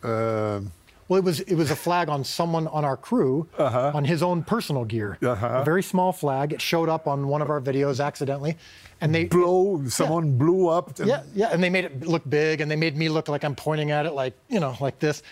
Uh, 0.04 0.60
well, 1.08 1.18
it 1.18 1.24
was 1.24 1.40
it 1.40 1.54
was 1.54 1.70
a 1.70 1.76
flag 1.76 2.08
on 2.08 2.24
someone 2.24 2.66
on 2.68 2.84
our 2.84 2.96
crew 2.96 3.48
uh-huh. 3.58 3.92
on 3.94 4.04
his 4.04 4.22
own 4.22 4.42
personal 4.42 4.84
gear. 4.84 5.18
Uh-huh. 5.22 5.46
A 5.46 5.64
very 5.64 5.82
small 5.82 6.12
flag. 6.12 6.52
It 6.52 6.60
showed 6.60 6.88
up 6.88 7.06
on 7.06 7.28
one 7.28 7.42
of 7.42 7.50
our 7.50 7.60
videos 7.60 8.04
accidentally, 8.04 8.56
and 9.00 9.14
they 9.14 9.24
blow. 9.24 9.82
Someone 9.88 10.26
yeah. 10.26 10.38
blew 10.38 10.68
up. 10.68 10.98
And... 10.98 11.08
Yeah, 11.08 11.22
yeah, 11.34 11.48
and 11.52 11.62
they 11.62 11.70
made 11.70 11.84
it 11.84 12.06
look 12.06 12.28
big, 12.28 12.60
and 12.60 12.70
they 12.70 12.76
made 12.76 12.96
me 12.96 13.08
look 13.08 13.28
like 13.28 13.44
I'm 13.44 13.54
pointing 13.54 13.90
at 13.90 14.06
it, 14.06 14.12
like 14.12 14.34
you 14.48 14.60
know, 14.60 14.76
like 14.80 14.98
this. 14.98 15.22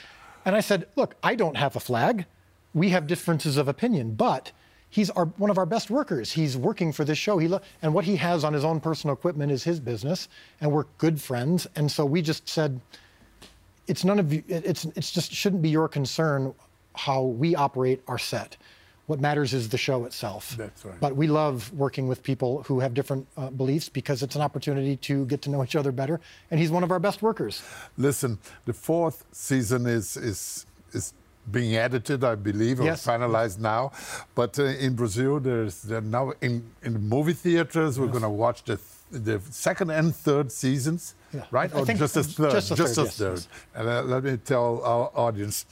And 0.44 0.56
I 0.56 0.60
said, 0.60 0.86
"Look, 0.96 1.16
I 1.22 1.34
don't 1.34 1.56
have 1.56 1.76
a 1.76 1.80
flag 1.80 2.26
we 2.74 2.90
have 2.90 3.06
differences 3.06 3.56
of 3.56 3.68
opinion, 3.68 4.14
but 4.14 4.52
he's 4.88 5.10
our, 5.10 5.26
one 5.26 5.50
of 5.50 5.58
our 5.58 5.66
best 5.66 5.90
workers. 5.90 6.32
He's 6.32 6.56
working 6.56 6.92
for 6.92 7.04
this 7.04 7.18
show. 7.18 7.38
He 7.38 7.48
lo- 7.48 7.60
and 7.82 7.94
what 7.94 8.04
he 8.04 8.16
has 8.16 8.44
on 8.44 8.52
his 8.52 8.64
own 8.64 8.80
personal 8.80 9.14
equipment 9.14 9.52
is 9.52 9.64
his 9.64 9.80
business, 9.80 10.28
and 10.60 10.70
we're 10.72 10.84
good 10.98 11.20
friends. 11.20 11.66
And 11.76 11.90
so 11.90 12.04
we 12.04 12.22
just 12.22 12.48
said, 12.48 12.80
it's 13.90 14.04
none 14.04 14.18
of 14.18 14.32
you. 14.32 14.42
It's 14.48 14.84
it's 14.98 15.10
just 15.10 15.32
shouldn't 15.32 15.62
be 15.62 15.70
your 15.70 15.88
concern 15.88 16.54
how 16.94 17.22
we 17.22 17.54
operate 17.54 18.00
our 18.06 18.18
set. 18.18 18.56
What 19.06 19.20
matters 19.20 19.52
is 19.52 19.68
the 19.68 19.78
show 19.78 20.04
itself. 20.04 20.54
That's 20.56 20.84
right. 20.84 21.00
But 21.00 21.16
we 21.16 21.26
love 21.26 21.72
working 21.72 22.06
with 22.06 22.22
people 22.22 22.62
who 22.62 22.78
have 22.78 22.94
different 22.94 23.26
uh, 23.36 23.50
beliefs 23.50 23.88
because 23.88 24.22
it's 24.22 24.36
an 24.36 24.42
opportunity 24.42 24.96
to 25.08 25.26
get 25.26 25.42
to 25.42 25.50
know 25.50 25.64
each 25.64 25.74
other 25.74 25.90
better. 25.90 26.20
And 26.50 26.60
he's 26.60 26.70
one 26.70 26.84
of 26.84 26.92
our 26.92 27.00
best 27.00 27.20
workers. 27.20 27.62
Listen, 27.98 28.38
the 28.66 28.72
fourth 28.72 29.24
season 29.32 29.86
is 29.86 30.16
is 30.16 30.66
is 30.92 31.12
being 31.50 31.74
edited, 31.74 32.22
I 32.22 32.36
believe, 32.36 32.80
or 32.80 32.84
yes. 32.84 33.04
finalized 33.04 33.58
now. 33.58 33.92
But 34.34 34.58
uh, 34.58 34.64
in 34.86 34.94
Brazil, 34.94 35.40
there's 35.40 35.88
now 35.88 36.32
in, 36.40 36.70
in 36.82 36.92
movie 37.08 37.32
theaters, 37.32 37.98
we're 37.98 38.06
yes. 38.06 38.12
going 38.12 38.22
to 38.22 38.36
watch 38.44 38.62
the, 38.64 38.78
the 39.10 39.40
second 39.50 39.90
and 39.90 40.14
third 40.14 40.50
seasons, 40.50 41.14
yeah. 41.32 41.42
right? 41.50 41.74
I 41.74 41.80
or 41.80 41.84
just 41.84 42.16
a 42.16 42.22
third? 42.22 42.52
Just 42.52 42.70
a 42.70 42.74
just 42.74 42.94
third. 42.94 43.06
A 43.06 43.10
third. 43.10 43.32
Yes. 43.32 43.48
And 43.74 43.88
uh, 43.88 44.02
let 44.02 44.24
me 44.24 44.36
tell 44.36 44.82
our 44.82 45.10
audience. 45.14 45.66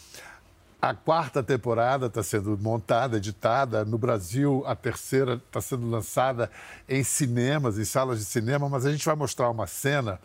A 0.81 0.95
quarta 0.95 1.43
temporada 1.43 2.07
está 2.07 2.23
sendo 2.23 2.57
montada, 2.57 3.17
editada. 3.17 3.85
No 3.85 3.99
Brasil, 3.99 4.63
a 4.65 4.77
terceira 4.77 5.35
está 5.35 5.61
sendo 5.61 5.91
lançada 5.91 6.49
em 6.89 7.03
cinemas, 7.03 7.79
em 7.79 7.85
salas 7.85 8.21
de 8.21 8.25
cinema, 8.25 8.69
mas 8.69 8.87
a 8.87 8.93
gente 8.93 9.05
vai 9.05 9.17
mostrar 9.17 9.51
uma 9.51 9.67
cena 9.67 10.21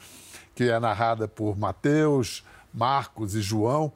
que 0.53 0.69
é 0.69 0.79
narrada 0.79 1.27
por 1.27 1.57
Mateus, 1.57 2.43
Marcos 2.71 3.33
e 3.33 3.41
João 3.41 3.91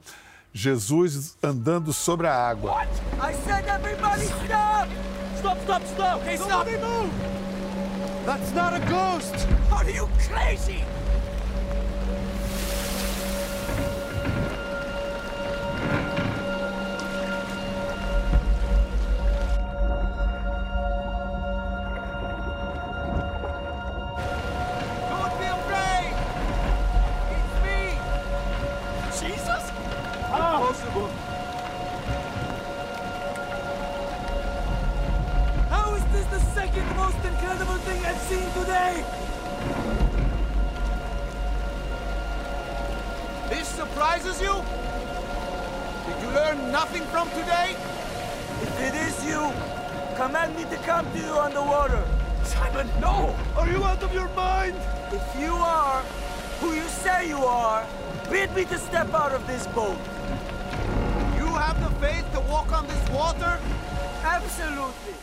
Jesus 0.52 1.36
andando 1.42 1.92
sobre 1.92 2.26
a 2.26 2.34
água. 2.34 2.72
What? 2.72 2.88
I 3.20 3.34
said 3.44 3.64
everybody 3.68 4.24
stop! 4.24 4.88
Stop, 5.38 5.60
stop, 5.62 5.86
stop! 5.86 6.20
Okay, 6.22 6.36
stop! 6.36 6.66
move! 6.66 7.37
That's 8.28 8.52
not 8.52 8.74
a 8.74 8.90
ghost! 8.90 9.48
Are 9.72 9.90
you 9.90 10.06
crazy? 10.18 10.84
have 38.08 38.22
seen 38.22 38.48
today! 38.56 39.04
This 43.50 43.68
surprises 43.68 44.40
you? 44.40 44.54
Did 46.06 46.22
you 46.22 46.30
learn 46.34 46.72
nothing 46.72 47.02
from 47.12 47.28
today? 47.30 47.76
If 48.62 48.80
it 48.80 48.94
is 48.94 49.14
you, 49.26 49.52
command 50.16 50.56
me 50.56 50.64
to 50.64 50.76
come 50.86 51.04
to 51.12 51.18
you 51.18 51.32
on 51.44 51.52
the 51.52 51.62
water. 51.62 52.02
Simon, 52.44 52.88
no! 52.98 53.36
Are 53.56 53.68
you 53.68 53.84
out 53.84 54.02
of 54.02 54.14
your 54.14 54.28
mind? 54.30 54.76
If 55.12 55.40
you 55.40 55.52
are 55.52 56.00
who 56.60 56.74
you 56.74 56.88
say 56.88 57.28
you 57.28 57.44
are, 57.44 57.86
bid 58.30 58.54
me 58.54 58.64
to 58.64 58.78
step 58.78 59.12
out 59.12 59.32
of 59.32 59.46
this 59.46 59.66
boat. 59.68 59.98
You 61.36 61.48
have 61.60 61.78
the 61.84 61.90
faith 62.00 62.24
to 62.32 62.40
walk 62.40 62.72
on 62.72 62.86
this 62.86 63.10
water? 63.10 63.60
Absolutely 64.22 65.14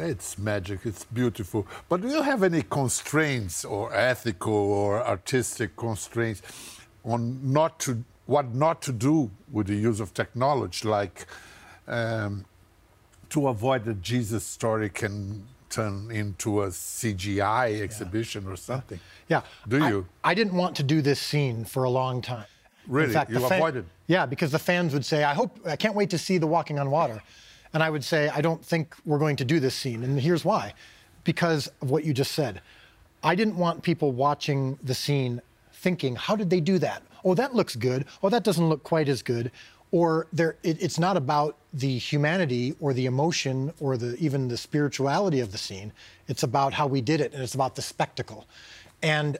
it's 0.00 0.38
magic, 0.38 0.80
it's 0.84 1.04
beautiful. 1.04 1.66
But 1.88 2.02
do 2.02 2.08
you 2.08 2.22
have 2.22 2.42
any 2.42 2.62
constraints 2.62 3.64
or 3.64 3.94
ethical 3.94 4.54
or 4.54 5.02
artistic 5.06 5.76
constraints 5.76 6.42
on 7.04 7.52
not 7.52 7.78
to 7.80 8.04
what 8.26 8.54
not 8.54 8.80
to 8.82 8.92
do 8.92 9.30
with 9.50 9.66
the 9.66 9.74
use 9.74 10.00
of 10.00 10.14
technology, 10.14 10.88
like 10.88 11.26
um, 11.86 12.44
to 13.30 13.48
avoid 13.48 13.84
that 13.84 14.02
Jesus 14.02 14.44
story 14.44 14.88
can 14.88 15.46
turn 15.68 16.10
into 16.10 16.62
a 16.62 16.68
CGI 16.68 17.80
exhibition 17.80 18.44
yeah. 18.44 18.52
or 18.52 18.56
something? 18.56 19.00
Yeah. 19.28 19.42
Do 19.68 19.78
you? 19.86 20.06
I, 20.22 20.30
I, 20.30 20.34
didn't 20.34 20.54
want 20.54 20.76
to 20.76 20.82
do 20.82 21.02
this 21.02 21.20
scene 21.20 21.64
for 21.64 21.84
a 21.84 21.90
long 21.90 22.22
time. 22.22 22.46
Really? 22.86 23.08
In 23.08 23.12
fact, 23.12 23.30
you 23.30 23.44
avoided? 23.44 23.86
Yeah, 24.06 24.26
because 24.26 24.52
the 24.52 24.58
fans 24.58 24.92
would 24.92 25.04
say, 25.04 25.24
"I 25.24 25.34
hope 25.34 25.58
I 25.66 25.76
can't 25.76 25.94
wait 25.94 26.10
to 26.10 26.18
see 26.18 26.38
the 26.38 26.46
walking 26.46 26.78
on 26.78 26.90
water." 26.90 27.22
And 27.74 27.82
I 27.82 27.90
would 27.90 28.04
say, 28.04 28.28
I 28.28 28.40
don't 28.40 28.64
think 28.64 28.94
we're 29.04 29.18
going 29.18 29.36
to 29.36 29.44
do 29.44 29.60
this 29.60 29.74
scene. 29.74 30.02
And 30.04 30.18
here's 30.18 30.44
why 30.44 30.72
because 31.24 31.70
of 31.82 31.90
what 31.90 32.04
you 32.04 32.14
just 32.14 32.32
said. 32.32 32.60
I 33.22 33.34
didn't 33.34 33.56
want 33.56 33.82
people 33.82 34.12
watching 34.12 34.78
the 34.82 34.94
scene 34.94 35.40
thinking, 35.72 36.16
how 36.16 36.36
did 36.36 36.50
they 36.50 36.60
do 36.60 36.78
that? 36.78 37.02
Oh, 37.24 37.34
that 37.34 37.54
looks 37.54 37.74
good. 37.74 38.04
Oh, 38.22 38.28
that 38.28 38.44
doesn't 38.44 38.68
look 38.68 38.82
quite 38.82 39.08
as 39.08 39.22
good. 39.22 39.50
Or 39.90 40.26
there, 40.32 40.56
it, 40.62 40.82
it's 40.82 40.98
not 40.98 41.16
about 41.16 41.56
the 41.72 41.96
humanity 41.96 42.74
or 42.80 42.92
the 42.92 43.06
emotion 43.06 43.72
or 43.80 43.96
the, 43.96 44.16
even 44.18 44.48
the 44.48 44.56
spirituality 44.56 45.40
of 45.40 45.52
the 45.52 45.58
scene. 45.58 45.92
It's 46.28 46.42
about 46.42 46.74
how 46.74 46.86
we 46.86 47.00
did 47.00 47.20
it, 47.20 47.32
and 47.32 47.42
it's 47.42 47.54
about 47.54 47.74
the 47.74 47.82
spectacle. 47.82 48.46
And 49.02 49.38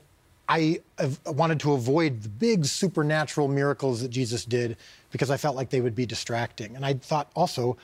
I 0.49 0.81
wanted 1.27 1.61
to 1.61 1.73
avoid 1.73 2.23
the 2.23 2.29
big 2.29 2.66
supernatural 2.66 3.49
miracles 3.49 4.01
that 4.03 4.11
Jesus 4.11 4.44
did 4.44 4.77
because 5.11 5.31
I 5.31 5.37
felt 5.37 5.57
like 5.57 5.70
they 5.70 5.81
would 5.81 5.94
be 5.94 6.07
distracting. 6.07 6.77
And 6.77 6.85
I 6.85 6.94
thought 6.94 7.31
also, 7.35 7.77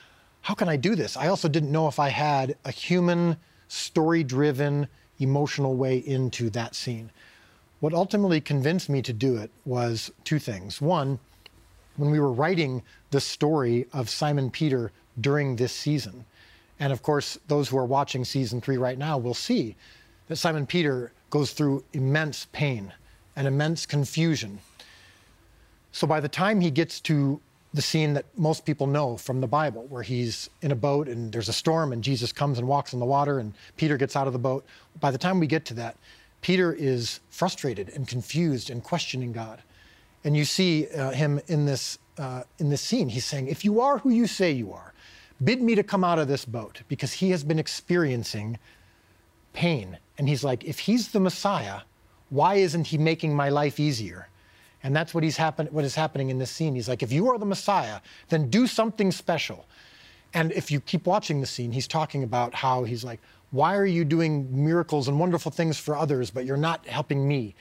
how 0.42 0.54
can 0.54 0.68
I 0.68 0.76
do 0.76 0.94
this? 0.94 1.16
I 1.16 1.28
also 1.28 1.48
didn't 1.48 1.72
know 1.72 1.88
if 1.88 1.98
I 1.98 2.08
had 2.08 2.56
a 2.64 2.70
human, 2.70 3.36
story 3.68 4.24
driven, 4.24 4.88
emotional 5.18 5.76
way 5.76 5.98
into 5.98 6.50
that 6.50 6.74
scene. 6.74 7.10
What 7.80 7.94
ultimately 7.94 8.40
convinced 8.40 8.88
me 8.88 9.02
to 9.02 9.12
do 9.12 9.36
it 9.36 9.50
was 9.64 10.10
two 10.24 10.38
things. 10.38 10.80
One, 10.80 11.18
when 11.96 12.10
we 12.10 12.20
were 12.20 12.32
writing 12.32 12.82
the 13.10 13.20
story 13.20 13.86
of 13.92 14.08
Simon 14.08 14.50
Peter 14.50 14.92
during 15.20 15.56
this 15.56 15.72
season, 15.72 16.24
and 16.78 16.92
of 16.92 17.02
course, 17.02 17.38
those 17.48 17.68
who 17.68 17.78
are 17.78 17.84
watching 17.84 18.24
season 18.24 18.60
three 18.60 18.78
right 18.78 18.98
now 18.98 19.18
will 19.18 19.34
see 19.34 19.76
that 20.28 20.36
Simon 20.36 20.66
Peter 20.66 21.12
goes 21.28 21.52
through 21.52 21.84
immense 21.92 22.46
pain 22.52 22.92
and 23.36 23.46
immense 23.46 23.84
confusion. 23.84 24.58
So 25.92 26.06
by 26.06 26.20
the 26.20 26.28
time 26.28 26.60
he 26.60 26.70
gets 26.70 27.00
to 27.02 27.40
the 27.72 27.82
scene 27.82 28.14
that 28.14 28.26
most 28.36 28.64
people 28.64 28.86
know 28.86 29.16
from 29.16 29.40
the 29.40 29.46
Bible, 29.46 29.86
where 29.88 30.02
he's 30.02 30.50
in 30.60 30.72
a 30.72 30.76
boat 30.76 31.08
and 31.08 31.32
there's 31.32 31.48
a 31.48 31.52
storm 31.52 31.92
and 31.92 32.02
Jesus 32.02 32.32
comes 32.32 32.58
and 32.58 32.66
walks 32.66 32.92
in 32.92 32.98
the 32.98 33.06
water 33.06 33.38
and 33.38 33.54
Peter 33.76 33.96
gets 33.96 34.16
out 34.16 34.26
of 34.26 34.32
the 34.32 34.38
boat. 34.38 34.64
By 34.98 35.10
the 35.10 35.18
time 35.18 35.38
we 35.38 35.46
get 35.46 35.64
to 35.66 35.74
that, 35.74 35.96
Peter 36.40 36.72
is 36.72 37.20
frustrated 37.30 37.90
and 37.90 38.08
confused 38.08 38.70
and 38.70 38.82
questioning 38.82 39.32
God. 39.32 39.62
And 40.24 40.36
you 40.36 40.44
see 40.44 40.88
uh, 40.88 41.12
him 41.12 41.40
in 41.46 41.64
this, 41.64 41.98
uh, 42.18 42.42
in 42.58 42.70
this 42.70 42.80
scene. 42.80 43.08
He's 43.08 43.24
saying, 43.24 43.46
If 43.46 43.64
you 43.64 43.80
are 43.80 43.98
who 43.98 44.10
you 44.10 44.26
say 44.26 44.50
you 44.50 44.72
are, 44.72 44.92
bid 45.42 45.62
me 45.62 45.74
to 45.74 45.82
come 45.82 46.02
out 46.04 46.18
of 46.18 46.28
this 46.28 46.44
boat 46.44 46.82
because 46.88 47.12
he 47.12 47.30
has 47.30 47.44
been 47.44 47.58
experiencing 47.58 48.58
pain. 49.52 49.98
And 50.18 50.28
he's 50.28 50.42
like, 50.42 50.64
If 50.64 50.80
he's 50.80 51.08
the 51.08 51.20
Messiah, 51.20 51.80
why 52.30 52.56
isn't 52.56 52.88
he 52.88 52.98
making 52.98 53.34
my 53.34 53.48
life 53.48 53.78
easier? 53.78 54.28
And 54.82 54.96
that's 54.96 55.12
what, 55.12 55.24
he's 55.24 55.36
happen- 55.36 55.68
what 55.68 55.84
is 55.84 55.94
happening 55.94 56.30
in 56.30 56.38
this 56.38 56.50
scene. 56.50 56.74
He's 56.74 56.88
like, 56.88 57.02
if 57.02 57.12
you 57.12 57.28
are 57.30 57.38
the 57.38 57.46
Messiah, 57.46 58.00
then 58.28 58.48
do 58.48 58.66
something 58.66 59.12
special. 59.12 59.66
And 60.32 60.52
if 60.52 60.70
you 60.70 60.80
keep 60.80 61.06
watching 61.06 61.40
the 61.40 61.46
scene, 61.46 61.72
he's 61.72 61.88
talking 61.88 62.22
about 62.22 62.54
how 62.54 62.84
he's 62.84 63.04
like, 63.04 63.20
why 63.50 63.76
are 63.76 63.86
you 63.86 64.04
doing 64.04 64.64
miracles 64.64 65.08
and 65.08 65.18
wonderful 65.18 65.50
things 65.50 65.76
for 65.78 65.96
others, 65.96 66.30
but 66.30 66.44
you're 66.44 66.56
not 66.56 66.86
helping 66.86 67.26
me? 67.26 67.54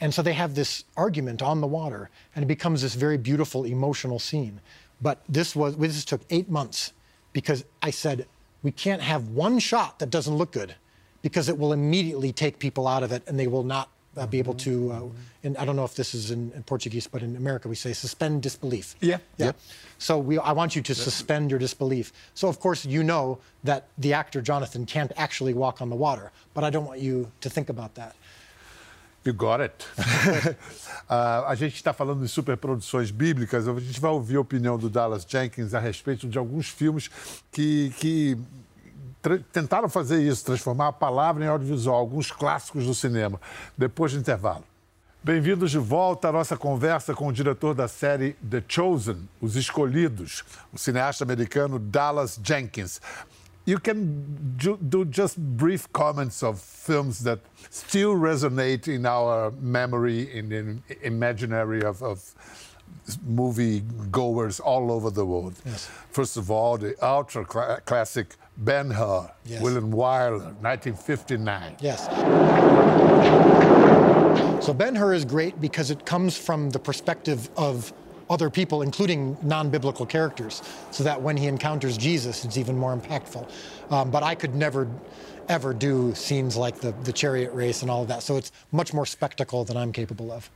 And 0.00 0.12
so 0.12 0.22
they 0.22 0.32
have 0.32 0.54
this 0.54 0.84
argument 0.96 1.42
on 1.42 1.60
the 1.60 1.66
water, 1.66 2.10
and 2.34 2.42
it 2.42 2.46
becomes 2.46 2.82
this 2.82 2.94
very 2.94 3.18
beautiful 3.18 3.64
emotional 3.64 4.18
scene. 4.18 4.60
But 5.00 5.22
this 5.28 5.56
was 5.56 5.76
this 5.76 6.04
took 6.04 6.22
eight 6.30 6.50
months 6.50 6.92
because 7.32 7.64
I 7.82 7.90
said 7.90 8.26
we 8.62 8.70
can't 8.70 9.02
have 9.02 9.28
one 9.28 9.58
shot 9.58 9.98
that 9.98 10.10
doesn't 10.10 10.34
look 10.34 10.52
good 10.52 10.74
because 11.22 11.48
it 11.48 11.58
will 11.58 11.72
immediately 11.72 12.32
take 12.32 12.58
people 12.58 12.86
out 12.86 13.02
of 13.02 13.12
it 13.12 13.22
and 13.26 13.38
they 13.38 13.46
will 13.46 13.62
not 13.62 13.90
uh, 14.20 14.26
be 14.26 14.38
able 14.38 14.54
to, 14.54 14.92
uh, 14.92 15.02
and 15.42 15.56
I 15.56 15.64
don't 15.64 15.74
know 15.74 15.84
if 15.84 15.94
this 15.94 16.14
is 16.14 16.30
in, 16.30 16.52
in, 16.54 16.62
Portuguese, 16.62 17.06
but 17.06 17.22
in 17.22 17.36
America 17.36 17.68
we 17.68 17.74
say 17.74 17.92
suspend 17.92 18.42
disbelief. 18.42 18.94
Yeah. 19.00 19.18
Yeah. 19.38 19.46
Yep. 19.46 19.56
So 19.98 20.18
we, 20.18 20.38
I 20.38 20.52
want 20.52 20.76
you 20.76 20.82
to 20.82 20.94
suspend 20.94 21.50
your 21.50 21.58
disbelief. 21.58 22.12
So 22.34 22.48
of 22.48 22.60
course 22.60 22.84
you 22.84 23.02
know 23.02 23.38
that 23.64 23.88
the 23.98 24.12
actor 24.12 24.42
Jonathan 24.42 24.84
can't 24.84 25.12
actually 25.16 25.54
walk 25.54 25.80
on 25.80 25.88
the 25.88 25.96
water, 25.96 26.30
but 26.54 26.64
I 26.64 26.70
don't 26.70 26.84
want 26.84 27.00
you 27.00 27.32
to 27.40 27.48
think 27.48 27.70
about 27.70 27.94
that. 27.94 28.14
You 29.22 29.34
got 29.34 29.60
it. 29.60 29.86
uh, 31.10 31.44
a 31.46 31.54
gente 31.54 31.74
está 31.74 31.92
falando 31.92 32.22
de 32.22 32.28
superproduções 32.28 33.10
bíblicas. 33.10 33.68
A 33.68 33.78
gente 33.78 34.00
vai 34.00 34.10
ouvir 34.10 34.36
a 34.36 34.40
opinião 34.40 34.78
do 34.78 34.88
Dallas 34.88 35.26
Jenkins 35.28 35.74
a 35.74 35.78
respeito 35.78 36.26
de 36.26 36.38
alguns 36.38 36.68
filmes 36.68 37.10
que, 37.52 37.92
que 37.98 38.38
tentaram 39.52 39.88
fazer 39.88 40.22
isso, 40.22 40.44
transformar 40.44 40.88
a 40.88 40.92
palavra 40.92 41.44
em 41.44 41.48
audiovisual, 41.48 41.98
alguns 41.98 42.30
clássicos 42.30 42.86
do 42.86 42.94
cinema. 42.94 43.40
Depois 43.76 44.12
do 44.12 44.18
intervalo. 44.18 44.64
Bem-vindos 45.22 45.70
de 45.70 45.78
volta 45.78 46.28
à 46.28 46.32
nossa 46.32 46.56
conversa 46.56 47.14
com 47.14 47.26
o 47.28 47.32
diretor 47.32 47.74
da 47.74 47.86
série 47.86 48.32
The 48.48 48.62
Chosen, 48.66 49.28
Os 49.38 49.54
Escolhidos, 49.54 50.42
o 50.72 50.78
cineasta 50.78 51.24
americano 51.24 51.78
Dallas 51.78 52.40
Jenkins. 52.42 53.00
You 53.66 53.78
can 53.78 54.24
do 54.80 55.04
just 55.04 55.38
brief 55.38 55.86
comments 55.92 56.42
of 56.42 56.58
films 56.58 57.22
that 57.24 57.42
still 57.70 58.14
resonate 58.14 58.88
in 58.88 59.04
our 59.04 59.52
memory, 59.60 60.30
in 60.32 60.48
the 60.48 60.78
imaginary 61.02 61.84
of, 61.84 62.02
of 62.02 62.34
movie 63.22 63.82
goers 64.10 64.58
all 64.58 64.90
over 64.90 65.10
the 65.10 65.24
world. 65.24 65.54
Yes. 65.66 65.88
First 66.10 66.38
of 66.38 66.50
all, 66.50 66.78
the 66.78 66.96
ultra 67.02 67.44
cl 67.44 67.80
classic 67.84 68.36
Ben 68.60 68.90
Hur, 68.90 69.30
yes. 69.46 69.62
William 69.62 69.90
Wyler, 69.90 70.54
1959. 70.62 71.76
Yes. 71.80 72.06
So 74.64 74.74
Ben 74.74 74.94
Hur 74.94 75.14
is 75.14 75.24
great 75.24 75.58
because 75.60 75.90
it 75.90 76.04
comes 76.04 76.36
from 76.36 76.68
the 76.70 76.78
perspective 76.78 77.48
of 77.56 77.92
other 78.28 78.50
people, 78.50 78.82
including 78.82 79.36
non-biblical 79.42 80.04
characters, 80.06 80.62
so 80.90 81.02
that 81.02 81.20
when 81.20 81.36
he 81.36 81.46
encounters 81.46 81.96
Jesus, 81.96 82.44
it's 82.44 82.58
even 82.58 82.76
more 82.76 82.94
impactful. 82.94 83.50
Um, 83.90 84.10
but 84.10 84.22
I 84.22 84.34
could 84.34 84.54
never, 84.54 84.86
ever 85.48 85.72
do 85.72 86.14
scenes 86.14 86.56
like 86.56 86.78
the, 86.80 86.92
the 87.04 87.12
chariot 87.12 87.52
race 87.54 87.80
and 87.82 87.90
all 87.90 88.02
of 88.02 88.08
that, 88.08 88.22
so 88.22 88.36
it's 88.36 88.52
much 88.70 88.92
more 88.92 89.06
spectacle 89.06 89.64
than 89.64 89.76
I'm 89.78 89.92
capable 89.92 90.30
of. 90.30 90.50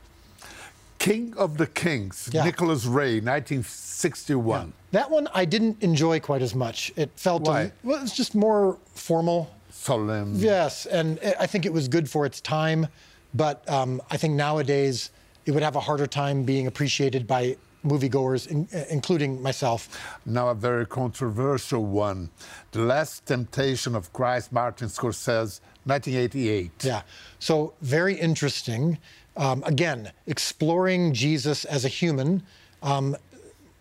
King 0.99 1.33
of 1.37 1.57
the 1.57 1.67
Kings, 1.67 2.29
Yeah. 2.31 2.45
Nicholas 2.45 2.85
Ray, 2.85 3.19
1961. 3.19 4.73
That 4.95 5.11
one 5.11 5.27
I 5.33 5.43
didn't 5.43 5.83
enjoy 5.83 6.21
quite 6.21 6.41
as 6.41 6.55
much. 6.55 6.93
It 6.95 7.09
felt, 7.17 7.45
a- 7.49 7.51
Why? 7.51 7.71
well, 7.83 8.01
it's 8.01 8.15
just 8.15 8.33
more 8.33 8.77
formal. 8.93 9.53
Solemn. 9.69 10.35
Yes, 10.35 10.85
and 10.85 11.19
I- 11.21 11.35
I 11.41 11.47
think 11.47 11.65
it 11.65 11.73
was 11.73 11.89
good 11.89 12.09
for 12.09 12.25
its 12.25 12.39
time, 12.39 12.87
but 13.33 13.69
um, 13.69 14.01
I 14.09 14.15
think 14.15 14.35
nowadays 14.35 15.11
it 15.45 15.51
would 15.51 15.63
have 15.63 15.75
a 15.75 15.81
harder 15.81 16.07
time 16.07 16.43
being 16.43 16.65
appreciated 16.65 17.27
by 17.27 17.57
moviegoers, 17.85 18.47
in, 18.47 18.69
uh, 18.73 18.85
including 18.89 19.41
myself. 19.41 19.79
Now, 20.25 20.47
a 20.47 20.55
very 20.55 20.85
controversial 20.85 21.85
one 21.85 22.29
The 22.71 22.79
Last 22.79 23.25
Temptation 23.25 23.95
of 23.95 24.13
Christ, 24.13 24.53
Martin 24.53 24.87
Scorsese, 24.87 25.59
1988. 25.83 26.71
Yeah, 26.85 27.01
so 27.39 27.73
very 27.81 28.15
interesting. 28.15 28.97
Um, 29.35 29.61
again, 29.65 30.13
exploring 30.25 31.13
Jesus 31.13 31.65
as 31.65 31.83
a 31.83 31.89
human, 31.89 32.43
um, 32.81 33.17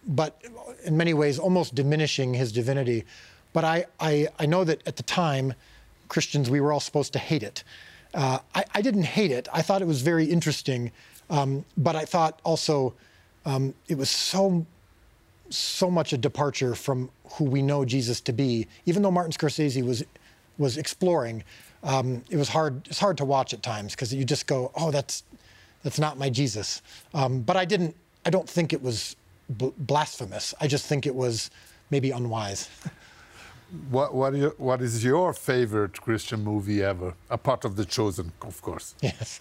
but 0.06 0.40
in 0.84 0.96
many 0.96 1.14
ways 1.14 1.38
almost 1.38 1.74
diminishing 1.74 2.34
his 2.34 2.52
divinity. 2.52 3.04
But 3.52 3.64
I, 3.64 3.86
I, 4.00 4.28
I 4.38 4.46
know 4.46 4.64
that 4.64 4.86
at 4.86 4.96
the 4.96 5.02
time, 5.02 5.54
Christians, 6.08 6.50
we 6.50 6.60
were 6.60 6.72
all 6.72 6.80
supposed 6.80 7.12
to 7.14 7.18
hate 7.18 7.42
it. 7.42 7.64
Uh, 8.12 8.38
I, 8.54 8.64
I 8.74 8.82
didn't 8.82 9.04
hate 9.04 9.30
it. 9.30 9.48
I 9.52 9.62
thought 9.62 9.82
it 9.82 9.88
was 9.88 10.02
very 10.02 10.24
interesting, 10.26 10.92
um, 11.30 11.64
but 11.76 11.96
I 11.96 12.04
thought 12.04 12.40
also 12.44 12.94
um, 13.44 13.74
it 13.88 13.98
was 13.98 14.10
so 14.10 14.66
so 15.50 15.90
much 15.90 16.12
a 16.12 16.18
departure 16.18 16.74
from 16.74 17.10
who 17.32 17.44
we 17.44 17.62
know 17.62 17.84
Jesus 17.84 18.20
to 18.22 18.32
be. 18.32 18.66
Even 18.86 19.02
though 19.02 19.10
Martin 19.10 19.32
Scorsese 19.32 19.84
was 19.84 20.04
was 20.58 20.78
exploring, 20.78 21.42
um, 21.82 22.24
it 22.30 22.36
was 22.36 22.48
hard. 22.48 22.86
It's 22.86 22.98
hard 22.98 23.18
to 23.18 23.24
watch 23.24 23.52
at 23.52 23.62
times 23.62 23.94
because 23.94 24.14
you 24.14 24.24
just 24.24 24.46
go, 24.46 24.70
"Oh, 24.74 24.90
that's 24.90 25.24
that's 25.82 25.98
not 25.98 26.18
my 26.18 26.30
Jesus." 26.30 26.82
Um, 27.12 27.40
but 27.40 27.56
I 27.56 27.64
didn't. 27.64 27.96
I 28.24 28.30
don't 28.30 28.48
think 28.48 28.72
it 28.72 28.82
was 28.82 29.16
blasphemous. 29.48 30.54
I 30.60 30.66
just 30.66 30.86
think 30.86 31.06
it 31.06 31.14
was 31.14 31.50
maybe 31.90 32.10
unwise. 32.10 32.68
What, 33.90 34.14
what, 34.14 34.34
you- 34.34 34.54
what 34.58 34.80
is 34.82 35.02
your 35.02 35.32
favorite 35.32 36.00
Christian 36.00 36.44
movie 36.44 36.82
ever? 36.82 37.14
Apart 37.30 37.64
of 37.64 37.76
The 37.76 37.84
Chosen, 37.84 38.32
of 38.42 38.60
course. 38.62 38.94
Yes. 39.02 39.40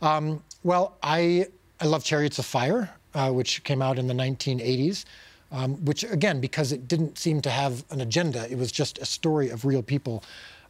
Um, 0.00 0.42
well, 0.64 0.96
I 1.02 1.46
I 1.80 1.86
love 1.86 2.02
Chariots 2.04 2.38
of 2.38 2.46
Fire, 2.46 2.88
uh, 3.14 3.30
which 3.30 3.62
came 3.64 3.82
out 3.82 3.98
in 3.98 4.06
the 4.06 4.14
1980s. 4.14 5.04
Um, 5.50 5.76
which 5.84 6.04
again, 6.04 6.40
because 6.40 6.72
it 6.72 6.86
didn't 6.88 7.16
seem 7.18 7.40
to 7.40 7.50
have 7.50 7.82
an 7.90 8.00
agenda, 8.02 8.46
it 8.50 8.58
was 8.58 8.70
just 8.70 8.98
a 8.98 9.06
story 9.06 9.48
of 9.50 9.64
real 9.64 9.82
people. 9.82 10.22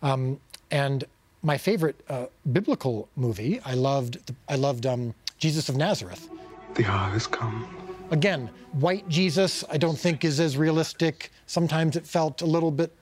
Um, 0.03 0.39
and 0.71 1.05
my 1.43 1.59
favorite 1.59 2.01
uh, 2.09 2.27
biblical 2.53 3.09
movie, 3.17 3.61
I 3.65 3.75
loved. 3.75 4.25
The, 4.27 4.35
I 4.49 4.55
loved 4.57 4.87
um, 4.87 5.15
Jesus 5.39 5.69
of 5.69 5.77
Nazareth. 5.77 6.29
The 6.75 6.85
hour 6.87 7.11
has 7.11 7.27
come. 7.27 7.67
Again, 8.11 8.51
white 8.73 9.09
Jesus, 9.09 9.65
I 9.71 9.77
don't 9.77 9.99
think 9.99 10.25
is 10.25 10.41
as 10.41 10.57
realistic. 10.57 11.31
Sometimes 11.47 11.97
it 11.97 12.07
felt 12.07 12.43
a 12.43 12.47
little 12.47 12.71
bit 12.71 12.95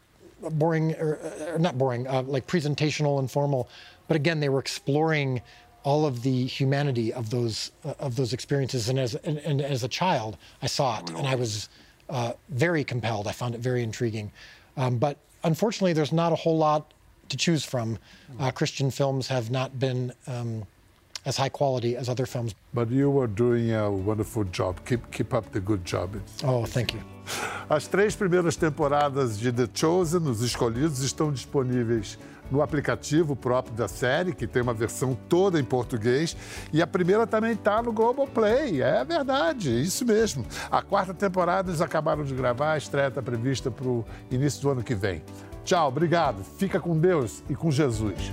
boring, 0.52 0.94
or, 0.96 1.18
or 1.52 1.58
not 1.58 1.78
boring, 1.78 2.06
uh, 2.08 2.22
like 2.22 2.46
presentational 2.46 3.20
and 3.20 3.30
formal. 3.30 3.68
But 4.08 4.16
again, 4.16 4.40
they 4.40 4.48
were 4.48 4.58
exploring 4.58 5.42
all 5.84 6.04
of 6.06 6.22
the 6.22 6.46
humanity 6.46 7.12
of 7.12 7.30
those 7.30 7.70
uh, 7.84 7.94
of 8.00 8.16
those 8.16 8.32
experiences. 8.32 8.88
And 8.88 8.98
as 8.98 9.14
and, 9.14 9.38
and 9.38 9.60
as 9.60 9.84
a 9.84 9.88
child, 9.88 10.36
I 10.60 10.66
saw 10.66 10.98
it, 10.98 11.10
and 11.10 11.26
I 11.26 11.36
was 11.36 11.68
uh, 12.08 12.32
very 12.48 12.82
compelled. 12.82 13.28
I 13.28 13.32
found 13.32 13.54
it 13.54 13.60
very 13.60 13.82
intriguing. 13.82 14.32
Um, 14.76 14.98
but 14.98 15.18
unfortunately, 15.44 15.92
there's 15.92 16.12
not 16.12 16.32
a 16.32 16.36
whole 16.36 16.58
lot 16.58 16.92
to 17.28 17.36
choose 17.36 17.64
from. 17.64 17.98
Uh, 18.38 18.50
Christian 18.50 18.90
films 18.90 19.28
have 19.28 19.50
not 19.50 19.78
been 19.78 20.12
um, 20.26 20.64
as 21.26 21.36
high 21.36 21.50
quality 21.50 21.96
as 21.96 22.08
other 22.08 22.26
films. 22.26 22.54
But 22.72 22.90
you 22.90 23.20
are 23.20 23.28
doing 23.28 23.72
a 23.72 23.90
wonderful 23.90 24.44
job. 24.44 24.76
Keep, 24.86 25.10
keep 25.10 25.34
up 25.34 25.50
the 25.52 25.60
good 25.60 25.84
job. 25.84 26.16
Oh, 26.44 26.64
thank 26.64 26.94
you. 26.94 27.00
As 27.68 27.88
três 27.88 28.14
primeiras 28.14 28.56
temporadas 28.56 29.36
de 29.36 29.50
The 29.50 29.68
Chosen, 29.74 30.28
Os 30.28 30.40
Escolhidos, 30.40 31.00
estão 31.00 31.32
disponíveis 31.32 32.16
no 32.50 32.62
aplicativo 32.62 33.34
próprio 33.34 33.74
da 33.74 33.88
série, 33.88 34.32
que 34.32 34.46
tem 34.46 34.62
uma 34.62 34.72
versão 34.72 35.16
toda 35.28 35.58
em 35.58 35.64
português. 35.64 36.36
E 36.72 36.80
a 36.80 36.86
primeira 36.86 37.26
também 37.26 37.52
está 37.52 37.82
no 37.82 37.92
Globoplay. 37.92 38.80
É 38.82 39.04
verdade, 39.04 39.70
é 39.70 39.80
isso 39.80 40.04
mesmo. 40.04 40.46
A 40.70 40.80
quarta 40.80 41.12
temporada 41.12 41.70
eles 41.70 41.80
acabaram 41.80 42.24
de 42.24 42.34
gravar, 42.34 42.74
a 42.74 42.78
estreia 42.78 43.08
está 43.08 43.20
prevista 43.20 43.70
para 43.70 43.88
o 43.88 44.04
início 44.30 44.62
do 44.62 44.70
ano 44.70 44.82
que 44.84 44.94
vem. 44.94 45.22
Tchau, 45.64 45.88
obrigado. 45.88 46.44
Fica 46.44 46.78
com 46.78 46.96
Deus 46.96 47.42
e 47.50 47.54
com 47.56 47.70
Jesus. 47.70 48.32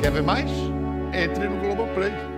Quer 0.00 0.12
ver 0.12 0.22
mais? 0.22 0.48
Entre 1.12 1.48
no 1.48 1.56
Globoplay. 1.60 2.37